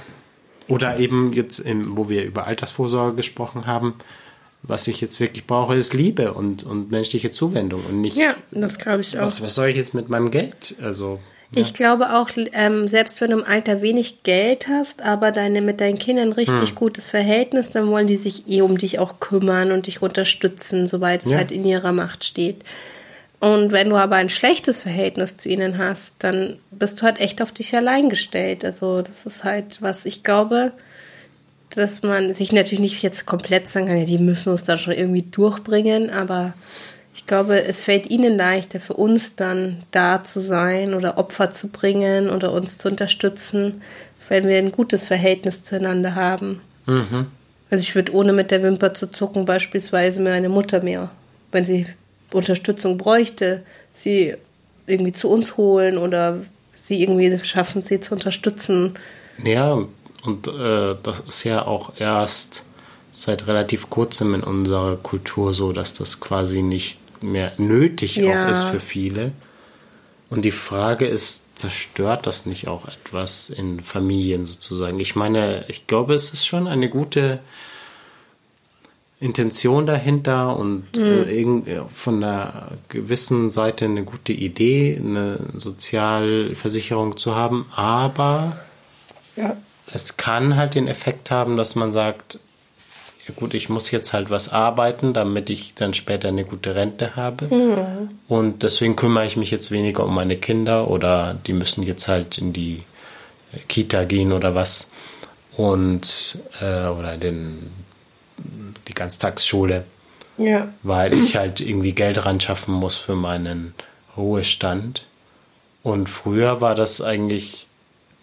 oder 0.66 0.98
eben 0.98 1.32
jetzt, 1.32 1.60
im, 1.60 1.96
wo 1.96 2.08
wir 2.08 2.24
über 2.24 2.46
Altersvorsorge 2.46 3.16
gesprochen 3.16 3.66
haben, 3.66 3.94
was 4.62 4.88
ich 4.88 5.00
jetzt 5.00 5.20
wirklich 5.20 5.46
brauche, 5.46 5.74
ist 5.74 5.94
Liebe 5.94 6.34
und, 6.34 6.64
und 6.64 6.90
menschliche 6.90 7.30
Zuwendung 7.30 7.82
und 7.88 8.00
nicht. 8.00 8.16
Ja, 8.16 8.34
das 8.50 8.78
glaube 8.78 9.00
ich 9.00 9.18
auch. 9.18 9.22
Was, 9.22 9.42
was 9.42 9.54
soll 9.54 9.68
ich 9.68 9.76
jetzt 9.76 9.94
mit 9.94 10.08
meinem 10.08 10.30
Geld? 10.30 10.76
Also. 10.82 11.20
Ja. 11.54 11.62
Ich 11.62 11.72
glaube 11.72 12.14
auch, 12.14 12.28
ähm, 12.36 12.88
selbst 12.88 13.22
wenn 13.22 13.30
du 13.30 13.38
im 13.38 13.44
Alter 13.44 13.80
wenig 13.80 14.22
Geld 14.22 14.68
hast, 14.68 15.00
aber 15.02 15.32
deine 15.32 15.62
mit 15.62 15.80
deinen 15.80 15.98
Kindern 15.98 16.32
richtig 16.32 16.70
hm. 16.70 16.74
gutes 16.74 17.06
Verhältnis, 17.06 17.70
dann 17.70 17.88
wollen 17.88 18.06
die 18.06 18.18
sich 18.18 18.48
eh 18.48 18.60
um 18.60 18.76
dich 18.76 18.98
auch 18.98 19.18
kümmern 19.18 19.72
und 19.72 19.86
dich 19.86 20.02
unterstützen, 20.02 20.86
soweit 20.86 21.24
es 21.24 21.30
ja. 21.30 21.38
halt 21.38 21.50
in 21.50 21.64
ihrer 21.64 21.92
Macht 21.92 22.24
steht. 22.24 22.64
Und 23.40 23.72
wenn 23.72 23.88
du 23.88 23.96
aber 23.96 24.16
ein 24.16 24.28
schlechtes 24.28 24.82
Verhältnis 24.82 25.38
zu 25.38 25.48
ihnen 25.48 25.78
hast, 25.78 26.16
dann 26.18 26.58
bist 26.70 27.00
du 27.00 27.04
halt 27.04 27.20
echt 27.20 27.40
auf 27.40 27.52
dich 27.52 27.74
allein 27.74 28.10
gestellt. 28.10 28.64
Also 28.64 29.00
das 29.00 29.24
ist 29.24 29.44
halt, 29.44 29.80
was 29.80 30.04
ich 30.06 30.24
glaube, 30.24 30.72
dass 31.74 32.02
man 32.02 32.32
sich 32.32 32.52
natürlich 32.52 32.80
nicht 32.80 33.02
jetzt 33.02 33.26
komplett 33.26 33.68
sagen 33.68 33.86
kann, 33.86 33.98
ja, 33.98 34.04
die 34.04 34.18
müssen 34.18 34.50
uns 34.50 34.64
da 34.64 34.78
schon 34.78 34.94
irgendwie 34.94 35.22
durchbringen, 35.22 36.10
aber 36.10 36.54
ich 37.14 37.26
glaube, 37.26 37.64
es 37.64 37.80
fällt 37.80 38.10
ihnen 38.10 38.36
leichter, 38.36 38.80
für 38.80 38.94
uns 38.94 39.36
dann 39.36 39.82
da 39.90 40.22
zu 40.22 40.40
sein 40.40 40.94
oder 40.94 41.18
Opfer 41.18 41.50
zu 41.50 41.68
bringen 41.68 42.30
oder 42.30 42.52
uns 42.52 42.78
zu 42.78 42.88
unterstützen, 42.88 43.82
wenn 44.28 44.46
wir 44.46 44.58
ein 44.58 44.72
gutes 44.72 45.06
Verhältnis 45.06 45.64
zueinander 45.64 46.14
haben. 46.14 46.60
Mhm. 46.86 47.26
Also 47.70 47.82
ich 47.82 47.94
würde 47.94 48.14
ohne 48.14 48.32
mit 48.32 48.50
der 48.50 48.62
Wimper 48.62 48.94
zu 48.94 49.08
zucken 49.08 49.44
beispielsweise 49.44 50.20
meine 50.20 50.48
Mutter 50.48 50.82
mehr, 50.82 51.10
wenn 51.52 51.64
sie 51.64 51.86
Unterstützung 52.32 52.98
bräuchte, 52.98 53.62
sie 53.92 54.34
irgendwie 54.86 55.12
zu 55.12 55.28
uns 55.28 55.56
holen 55.56 55.98
oder 55.98 56.40
sie 56.74 57.02
irgendwie 57.02 57.38
schaffen, 57.42 57.82
sie 57.82 58.00
zu 58.00 58.14
unterstützen. 58.14 58.94
Ja, 59.44 59.78
und 60.24 60.48
äh, 60.48 60.96
das 61.02 61.20
ist 61.20 61.44
ja 61.44 61.66
auch 61.66 61.92
erst 61.96 62.64
seit 63.12 63.46
relativ 63.46 63.90
kurzem 63.90 64.34
in 64.34 64.42
unserer 64.42 64.96
Kultur 64.96 65.52
so, 65.52 65.72
dass 65.72 65.94
das 65.94 66.20
quasi 66.20 66.62
nicht 66.62 67.00
mehr 67.22 67.52
nötig 67.56 68.16
ja. 68.16 68.46
auch 68.46 68.50
ist 68.50 68.62
für 68.62 68.80
viele. 68.80 69.32
Und 70.30 70.44
die 70.44 70.50
Frage 70.50 71.06
ist, 71.06 71.58
zerstört 71.58 72.26
das 72.26 72.44
nicht 72.44 72.68
auch 72.68 72.86
etwas 72.86 73.48
in 73.48 73.80
Familien 73.80 74.44
sozusagen? 74.44 75.00
Ich 75.00 75.16
meine, 75.16 75.64
ich 75.68 75.86
glaube, 75.86 76.14
es 76.14 76.32
ist 76.32 76.46
schon 76.46 76.68
eine 76.68 76.90
gute 76.90 77.40
Intention 79.20 79.86
dahinter 79.86 80.56
und 80.56 80.96
mhm. 80.96 81.66
äh, 81.66 81.80
von 81.92 82.22
einer 82.22 82.72
gewissen 82.88 83.50
Seite 83.50 83.86
eine 83.86 84.04
gute 84.04 84.32
Idee, 84.32 84.96
eine 84.96 85.40
Sozialversicherung 85.56 87.16
zu 87.16 87.34
haben, 87.34 87.66
aber 87.74 88.58
ja 89.34 89.56
es 89.92 90.16
kann 90.16 90.56
halt 90.56 90.74
den 90.74 90.88
Effekt 90.88 91.30
haben, 91.30 91.56
dass 91.56 91.74
man 91.74 91.92
sagt, 91.92 92.38
ja 93.26 93.34
gut, 93.36 93.54
ich 93.54 93.68
muss 93.68 93.90
jetzt 93.90 94.12
halt 94.12 94.30
was 94.30 94.48
arbeiten, 94.48 95.12
damit 95.12 95.50
ich 95.50 95.74
dann 95.74 95.92
später 95.92 96.28
eine 96.28 96.44
gute 96.44 96.74
Rente 96.74 97.14
habe. 97.14 97.54
Mhm. 97.54 98.08
Und 98.26 98.62
deswegen 98.62 98.96
kümmere 98.96 99.26
ich 99.26 99.36
mich 99.36 99.50
jetzt 99.50 99.70
weniger 99.70 100.04
um 100.04 100.14
meine 100.14 100.36
Kinder 100.36 100.88
oder 100.88 101.36
die 101.46 101.52
müssen 101.52 101.82
jetzt 101.82 102.08
halt 102.08 102.38
in 102.38 102.52
die 102.52 102.82
Kita 103.68 104.04
gehen 104.04 104.32
oder 104.32 104.54
was. 104.54 104.88
Und 105.56 106.38
äh, 106.60 106.86
oder 106.86 107.16
den, 107.16 107.70
die 108.88 108.94
Ganztagsschule. 108.94 109.84
Ja. 110.38 110.68
Weil 110.82 111.14
ich 111.14 111.36
halt 111.36 111.60
irgendwie 111.60 111.92
Geld 111.92 112.24
ran 112.24 112.40
schaffen 112.40 112.72
muss 112.72 112.96
für 112.96 113.16
meinen 113.16 113.74
Ruhestand. 114.16 115.04
Und 115.82 116.08
früher 116.08 116.60
war 116.60 116.74
das 116.74 117.02
eigentlich 117.02 117.67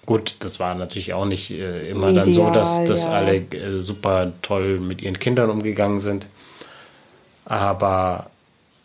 Gut, 0.05 0.35
das 0.39 0.59
war 0.59 0.75
natürlich 0.75 1.13
auch 1.13 1.25
nicht 1.25 1.51
äh, 1.51 1.89
immer 1.89 2.09
Ideal, 2.09 2.25
dann 2.25 2.33
so, 2.33 2.49
dass, 2.51 2.83
dass 2.85 3.05
ja. 3.05 3.11
alle 3.11 3.37
äh, 3.37 3.81
super 3.81 4.31
toll 4.41 4.79
mit 4.79 5.01
ihren 5.01 5.17
Kindern 5.17 5.49
umgegangen 5.49 5.99
sind. 5.99 6.27
Aber 7.45 8.29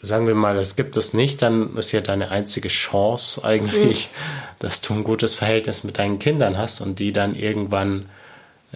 sagen 0.00 0.26
wir 0.26 0.35
mal, 0.35 0.54
das 0.54 0.76
gibt 0.76 0.96
es 0.96 1.12
nicht, 1.12 1.42
dann 1.42 1.76
ist 1.76 1.92
ja 1.92 2.00
deine 2.00 2.30
einzige 2.30 2.68
Chance 2.68 3.44
eigentlich, 3.44 4.09
mhm. 4.09 4.14
dass 4.61 4.80
du 4.80 4.94
ein 4.94 5.04
gutes 5.04 5.35
Verhältnis 5.35 5.85
mit 5.85 5.98
deinen 5.98 6.18
Kindern 6.18 6.56
hast 6.56 6.80
und 6.80 6.98
die 6.98 7.12
dann 7.12 7.35
irgendwann 7.35 8.06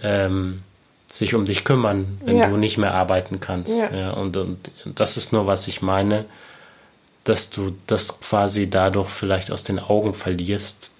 ähm, 0.01 0.61
sich 1.07 1.33
um 1.33 1.45
dich 1.45 1.63
kümmern, 1.63 2.19
wenn 2.25 2.37
ja. 2.37 2.49
du 2.49 2.57
nicht 2.57 2.77
mehr 2.77 2.93
arbeiten 2.93 3.39
kannst. 3.39 3.71
Ja. 3.71 3.95
ja. 3.95 4.11
und, 4.11 4.37
und 4.37 4.69
das 4.83 5.17
ist 5.17 5.33
nur, 5.33 5.47
was 5.47 5.67
ich 5.67 5.81
meine, 5.81 6.25
dass 7.23 7.49
du 7.49 7.75
das 7.87 8.19
quasi 8.19 8.69
dadurch 8.69 9.09
vielleicht 9.09 9.51
aus 9.51 9.63
den 9.63 9.79
Augen 9.79 10.13
verlierst, 10.13 10.91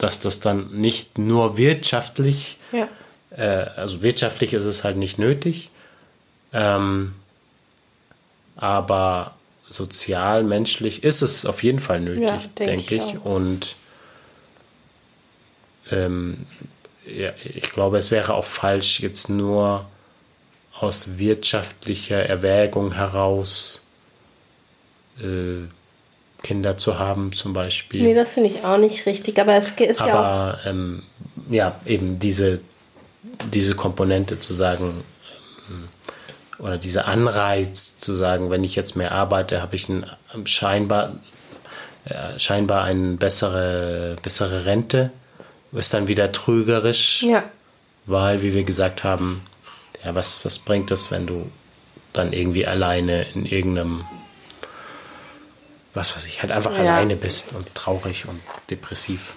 dass 0.00 0.18
das 0.18 0.40
dann 0.40 0.70
nicht 0.72 1.18
nur 1.18 1.58
wirtschaftlich, 1.58 2.56
ja. 2.72 2.88
äh, 3.36 3.68
also 3.76 4.02
wirtschaftlich 4.02 4.54
ist 4.54 4.64
es 4.64 4.82
halt 4.82 4.96
nicht 4.96 5.18
nötig, 5.18 5.70
ähm, 6.54 7.14
aber 8.56 9.34
sozial, 9.68 10.42
menschlich 10.42 11.04
ist 11.04 11.20
es 11.20 11.44
auf 11.44 11.62
jeden 11.62 11.80
Fall 11.80 12.00
nötig, 12.00 12.22
ja, 12.22 12.38
denke 12.58 12.64
denk 12.64 12.80
ich. 12.92 13.14
ich. 13.14 13.20
Und 13.20 13.76
ähm, 15.90 16.46
ja, 17.06 17.30
ich 17.44 17.70
glaube, 17.70 17.98
es 17.98 18.10
wäre 18.10 18.32
auch 18.34 18.44
falsch, 18.46 19.00
jetzt 19.00 19.28
nur 19.28 19.86
aus 20.72 21.18
wirtschaftlicher 21.18 22.24
Erwägung 22.24 22.94
heraus 22.94 23.82
äh, 25.18 25.66
Kinder 26.42 26.78
zu 26.78 26.98
haben, 26.98 27.32
zum 27.32 27.52
Beispiel. 27.52 28.02
Nee, 28.02 28.14
das 28.14 28.32
finde 28.32 28.50
ich 28.50 28.64
auch 28.64 28.78
nicht 28.78 29.06
richtig, 29.06 29.38
aber 29.40 29.56
es 29.56 29.72
ist 29.72 30.00
aber, 30.00 30.10
ja 30.10 30.54
auch. 30.54 30.66
Ähm, 30.66 31.02
ja, 31.48 31.80
eben 31.84 32.18
diese, 32.18 32.60
diese 33.52 33.74
Komponente 33.74 34.40
zu 34.40 34.54
sagen, 34.54 35.04
ähm, 35.68 35.88
oder 36.58 36.78
dieser 36.78 37.06
Anreiz 37.06 37.98
zu 37.98 38.14
sagen, 38.14 38.50
wenn 38.50 38.64
ich 38.64 38.76
jetzt 38.76 38.96
mehr 38.96 39.12
arbeite, 39.12 39.62
habe 39.62 39.76
ich 39.76 39.88
ein, 39.88 40.06
scheinbar, 40.44 41.14
äh, 42.04 42.38
scheinbar 42.38 42.84
eine 42.84 43.16
bessere, 43.16 44.16
bessere 44.22 44.66
Rente, 44.66 45.10
ist 45.72 45.94
dann 45.94 46.08
wieder 46.08 46.32
trügerisch, 46.32 47.22
Ja. 47.22 47.44
weil, 48.06 48.42
wie 48.42 48.52
wir 48.52 48.64
gesagt 48.64 49.04
haben, 49.04 49.46
ja, 50.04 50.14
was, 50.14 50.44
was 50.44 50.58
bringt 50.58 50.90
es, 50.90 51.10
wenn 51.10 51.26
du 51.26 51.50
dann 52.12 52.32
irgendwie 52.32 52.66
alleine 52.66 53.26
in 53.34 53.46
irgendeinem, 53.46 54.04
was 55.94 56.14
weiß 56.16 56.26
ich, 56.26 56.42
halt 56.42 56.52
einfach 56.52 56.72
Ja. 56.74 56.80
alleine 56.80 57.16
bist 57.16 57.52
und 57.52 57.74
traurig 57.74 58.26
und 58.28 58.40
depressiv. 58.70 59.34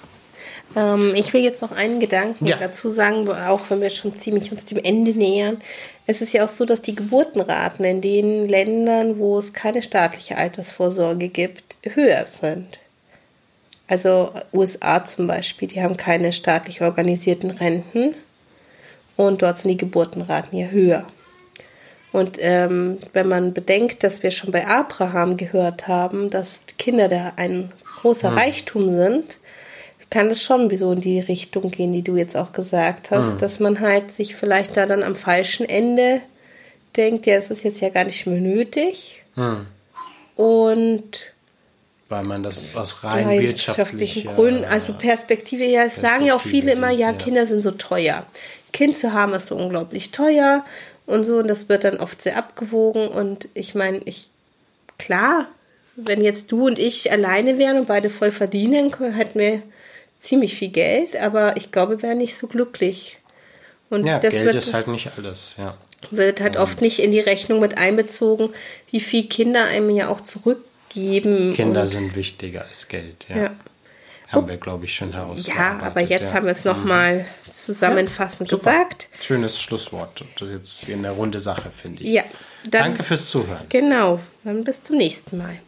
Ähm, 0.76 1.14
ich 1.16 1.34
will 1.34 1.42
jetzt 1.44 1.62
noch 1.62 1.72
einen 1.72 2.00
Gedanken 2.00 2.46
Ja. 2.46 2.58
dazu 2.58 2.90
sagen, 2.90 3.30
auch 3.30 3.62
wenn 3.70 3.82
wir 3.82 3.90
schon 3.90 4.16
ziemlich 4.16 4.52
uns 4.52 4.66
dem 4.66 4.80
Ende 4.84 5.12
nähern. 5.12 5.62
Es 6.08 6.22
ist 6.22 6.34
ja 6.34 6.44
auch 6.44 6.50
so, 6.50 6.66
dass 6.66 6.82
die 6.82 6.96
Geburtenraten 6.96 7.86
in 7.86 8.02
den 8.02 8.48
Ländern, 8.48 9.20
wo 9.20 9.38
es 9.38 9.54
keine 9.54 9.82
staatliche 9.82 10.38
Altersvorsorge 10.38 11.30
gibt, 11.30 11.78
höher 11.94 12.26
sind. 12.26 12.80
Also 13.88 14.34
USA 14.54 15.04
zum 15.06 15.28
Beispiel, 15.28 15.68
die 15.68 15.82
haben 15.82 15.98
keine 15.98 16.34
staatlich 16.34 16.82
organisierten 16.82 17.52
Renten 17.52 18.16
und 19.18 19.42
dort 19.42 19.58
sind 19.60 19.70
die 19.72 19.78
Geburtenraten 19.78 20.58
ja 20.58 20.68
höher. 20.68 21.06
Und 22.14 22.38
ähm, 22.40 23.00
wenn 23.12 23.28
man 23.28 23.54
bedenkt, 23.54 24.04
dass 24.04 24.22
wir 24.22 24.30
schon 24.30 24.52
bei 24.52 24.68
Abraham 24.68 25.36
gehört 25.36 25.88
haben, 25.88 26.30
dass 26.30 26.62
Kinder 26.78 27.10
da 27.10 27.34
ein 27.38 27.72
großer 28.02 28.36
Reichtum 28.36 28.90
sind, 28.92 29.38
kann 30.12 30.28
es 30.28 30.44
schon 30.44 30.74
so 30.78 30.92
in 30.92 31.02
die 31.02 31.20
Richtung 31.20 31.72
gehen, 31.72 31.92
die 31.92 32.04
du 32.04 32.16
jetzt 32.16 32.38
auch 32.38 32.52
gesagt 32.52 33.10
hast, 33.10 33.42
dass 33.42 33.60
man 33.60 33.80
halt 33.80 34.12
sich 34.12 34.36
vielleicht 34.36 34.78
da 34.78 34.86
dann 34.86 35.02
am 35.02 35.16
falschen 35.16 35.68
Ende 35.68 36.22
denkt, 36.96 37.26
ja, 37.26 37.34
es 37.34 37.50
ist 37.50 37.64
jetzt 37.64 37.82
ja 37.82 37.90
gar 37.90 38.04
nicht 38.04 38.28
mehr 38.28 38.40
nötig. 38.40 39.24
Und 40.36 41.34
Weil 42.10 42.24
man 42.26 42.44
das 42.44 42.68
aus 42.76 43.04
rein 43.04 43.26
rein 43.26 43.40
wirtschaftlichen 43.40 44.26
wirtschaftlichen 44.26 44.36
Gründen, 44.36 44.66
also 44.66 44.94
Perspektive, 44.94 45.64
ja, 45.64 45.86
es 45.86 45.96
sagen 45.96 46.26
ja 46.26 46.36
auch 46.36 46.42
viele 46.42 46.74
immer, 46.74 46.90
sind, 46.90 47.00
ja, 47.00 47.10
ja. 47.10 47.18
Kinder 47.18 47.48
sind 47.48 47.64
so 47.64 47.72
teuer. 47.72 48.24
Kind 48.72 48.98
zu 48.98 49.14
haben 49.14 49.34
ist 49.34 49.48
so 49.48 49.56
unglaublich 49.56 50.12
teuer 50.12 50.64
und 51.06 51.24
so, 51.24 51.38
und 51.38 51.48
das 51.48 51.70
wird 51.70 51.84
dann 51.84 51.98
oft 51.98 52.22
sehr 52.22 52.38
abgewogen. 52.38 53.08
Und 53.08 53.50
ich 53.54 53.76
meine, 53.76 54.00
ich, 54.06 54.30
klar, 54.98 55.48
wenn 55.96 56.24
jetzt 56.24 56.52
du 56.52 56.68
und 56.68 56.80
ich 56.80 57.12
alleine 57.12 57.58
wären 57.58 57.78
und 57.78 57.88
beide 57.88 58.10
voll 58.10 58.32
verdienen, 58.32 58.94
hätten 59.14 59.40
wir 59.40 59.62
ziemlich 60.16 60.56
viel 60.56 60.70
Geld, 60.70 61.16
aber 61.16 61.58
ich 61.58 61.72
glaube, 61.72 61.98
wir 61.98 62.04
wären 62.04 62.18
nicht 62.18 62.38
so 62.38 62.48
glücklich. 62.48 63.20
Und 63.90 64.06
Ja, 64.06 64.20
das 64.20 64.34
Geld 64.34 64.46
wird, 64.46 64.56
ist 64.56 64.74
halt 64.74 64.88
nicht 64.88 65.12
alles, 65.18 65.56
ja. 65.58 65.78
wird 66.10 66.42
halt 66.42 66.58
oft 66.58 66.82
nicht 66.82 67.00
in 67.00 67.12
die 67.12 67.20
Rechnung 67.20 67.60
mit 67.60 67.78
einbezogen, 67.78 68.50
wie 68.90 69.02
viel 69.02 69.28
Kinder 69.28 69.66
einem 69.66 69.90
ja 69.90 70.08
auch 70.08 70.22
zurückgeben. 70.22 71.54
Kinder 71.54 71.86
sind 71.86 72.16
wichtiger 72.16 72.66
als 72.66 72.88
Geld, 72.88 73.28
ja. 73.30 73.38
Ja. 73.38 73.56
Haben 74.34 74.48
wir, 74.48 74.58
glaube 74.58 74.86
ich, 74.86 74.96
schon 74.96 75.14
herausgearbeitet. 75.14 75.82
Ja, 75.82 75.88
aber 75.88 76.02
jetzt 76.02 76.30
ja. 76.30 76.36
haben 76.36 76.46
wir 76.46 76.52
es 76.54 76.66
nochmal 76.66 77.26
zusammenfassend 77.50 78.50
Super. 78.50 78.72
gesagt. 78.72 79.10
Schönes 79.22 79.62
Schlusswort. 79.62 80.26
Das 80.36 80.50
ist 80.50 80.56
jetzt 80.56 80.86
hier 80.86 80.96
eine 80.96 81.12
runde 81.12 81.40
Sache, 81.40 81.70
finde 81.72 82.04
ich. 82.04 82.10
Ja, 82.10 82.24
dann, 82.64 82.84
Danke 82.84 83.04
fürs 83.04 83.30
Zuhören. 83.30 83.66
Genau, 83.70 84.20
dann 84.44 84.64
bis 84.64 84.84
zum 84.84 84.98
nächsten 84.98 85.38
Mal. 85.38 85.60